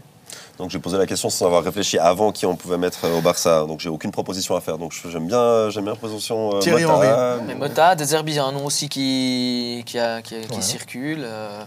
[0.58, 3.22] Donc j'ai posé la question sans avoir réfléchi avant qui on pouvait mettre euh, au
[3.22, 3.66] Barça.
[3.68, 4.78] Donc j'ai aucune proposition à faire.
[4.80, 6.56] Donc j'aime bien, j'aime bien la proposition.
[6.56, 7.38] euh, Thierry Motta.
[7.46, 10.62] Mais Mota, Deserbi, il y a un nom aussi qui, qui, a- qui, qui Ouais.
[10.62, 11.22] circule.
[11.24, 11.60] euh.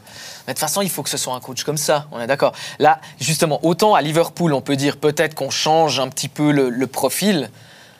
[0.46, 2.26] Mais de toute façon, il faut que ce soit un coach comme ça, on est
[2.26, 2.52] d'accord.
[2.80, 6.68] Là, justement, autant à Liverpool, on peut dire peut-être qu'on change un petit peu le,
[6.70, 7.48] le profil.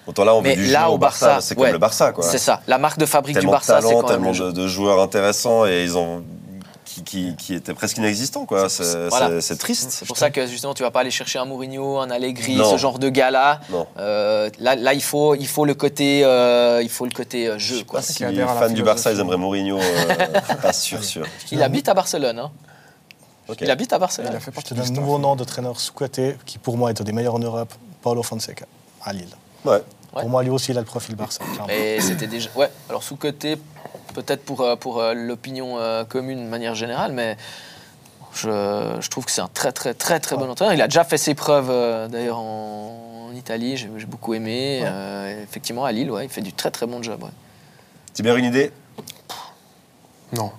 [0.07, 1.73] Autant là on veut Mais du là, jeu au au Barça, Barça, c'est comme ouais.
[1.73, 2.25] le Barça quoi.
[2.25, 2.63] C'est ça.
[2.67, 4.99] La marque de fabrique Tellement du Barça, c'est talent, quand même tellement de, de joueurs
[5.01, 6.25] intéressants et ils ont
[6.95, 8.69] qui, qui, qui étaient presque inexistants quoi.
[8.69, 9.41] C'est Voilà.
[9.59, 9.91] triste.
[9.91, 12.71] C'est pour ça que justement, tu vas pas aller chercher un Mourinho, un Allegri, Non.
[12.71, 13.61] ce genre de gars-là.
[13.71, 13.87] Non.
[13.99, 17.59] Euh, là, là, il faut, il faut le côté, euh, il faut le côté euh,
[17.59, 17.85] jeu.
[17.85, 18.03] Quoi.
[18.03, 18.83] Si qui les fans du.
[18.83, 21.27] Barça ils aimeraient Mourinho, euh, pas sûr sûr.
[21.53, 22.39] Il habite à Barcelone.
[22.39, 22.51] hein.
[23.61, 24.31] Il habite à Barcelone.
[24.33, 25.05] Il a fait Je partie te du donne un staff.
[25.05, 27.73] nouveau nom de traîneur sous-côté qui, pour moi, est un des meilleurs en Europe,
[28.03, 28.67] Paulo Fonseca,
[29.05, 29.27] à Lille.
[29.65, 29.83] Ouais.
[30.15, 30.23] Ouais.
[30.23, 31.39] Pour moi, lui aussi, il a le profil Barça.
[31.45, 31.69] clairement.
[31.69, 32.51] Et c'était déjà.
[32.57, 33.57] Ouais, alors sous-côté,
[34.15, 37.37] peut-être pour, euh, pour euh, l'opinion euh, commune de manière générale, mais
[38.35, 40.75] je, je trouve que c'est un très, très, très, très bon entraîneur.
[40.75, 44.81] Il a déjà fait ses preuves, euh, d'ailleurs, en, en Italie, j'ai beaucoup aimé.
[44.85, 47.23] Euh, effectivement, à Lille, ouais, il fait du très, très bon job.
[47.23, 47.31] ouais.
[48.13, 48.73] Tibère une idée?
[50.33, 50.51] Non.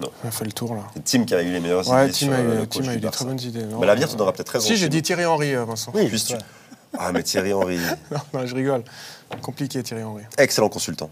[0.00, 0.10] Non.
[0.24, 0.82] On a fait le tour là.
[0.94, 2.78] C'est Tim qui a eu les meilleures Ouais, idées Tim sur a eu, le Tim
[2.80, 3.64] coach a eu des très bonnes idées.
[3.64, 3.78] non.
[3.80, 4.66] Mais l'avenir te donnera peut-être raison.
[4.66, 4.90] Si, j'ai Tim.
[4.96, 5.92] dit Thierry Henry, Vincent.
[5.94, 6.38] Oui, ouais.
[6.98, 7.78] Ah mais Thierry Henry,
[8.10, 8.82] Non, non, je rigole.
[9.42, 10.22] Compliqué, Thierry Henry.
[10.38, 11.10] excellent consultant.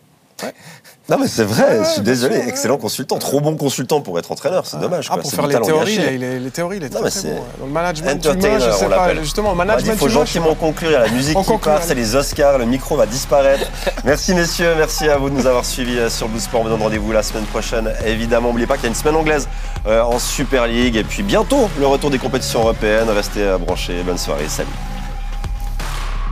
[1.09, 2.49] Non mais c'est vrai, je suis désolé, sûr, ouais.
[2.51, 5.09] excellent consultant, trop bon consultant pour être entraîneur, c'est dommage.
[5.11, 5.23] Ah, quoi.
[5.23, 7.29] pour faire les théories, il est- les théories, il est Non, très, mais très c'est
[7.31, 7.35] bon.
[7.37, 7.43] ouais.
[7.59, 8.97] Dans le management humain, je sais on pas.
[8.97, 9.23] l'appelle.
[9.25, 11.83] Justement, management il faut gentiment conclure, il y a la musique On qui conclut, part,
[11.83, 13.67] c'est les Oscars, le micro va disparaître.
[14.05, 16.61] merci messieurs, merci à vous de nous avoir suivis euh, sur Blue Sport.
[16.61, 17.91] On vous donne rendez-vous la semaine prochaine.
[18.07, 19.49] Évidemment, n'oubliez pas qu'il y a une semaine anglaise
[19.87, 23.09] euh, en Super League et puis bientôt le retour des compétitions européennes.
[23.09, 24.69] Restez euh, branchés, bonne soirée, salut.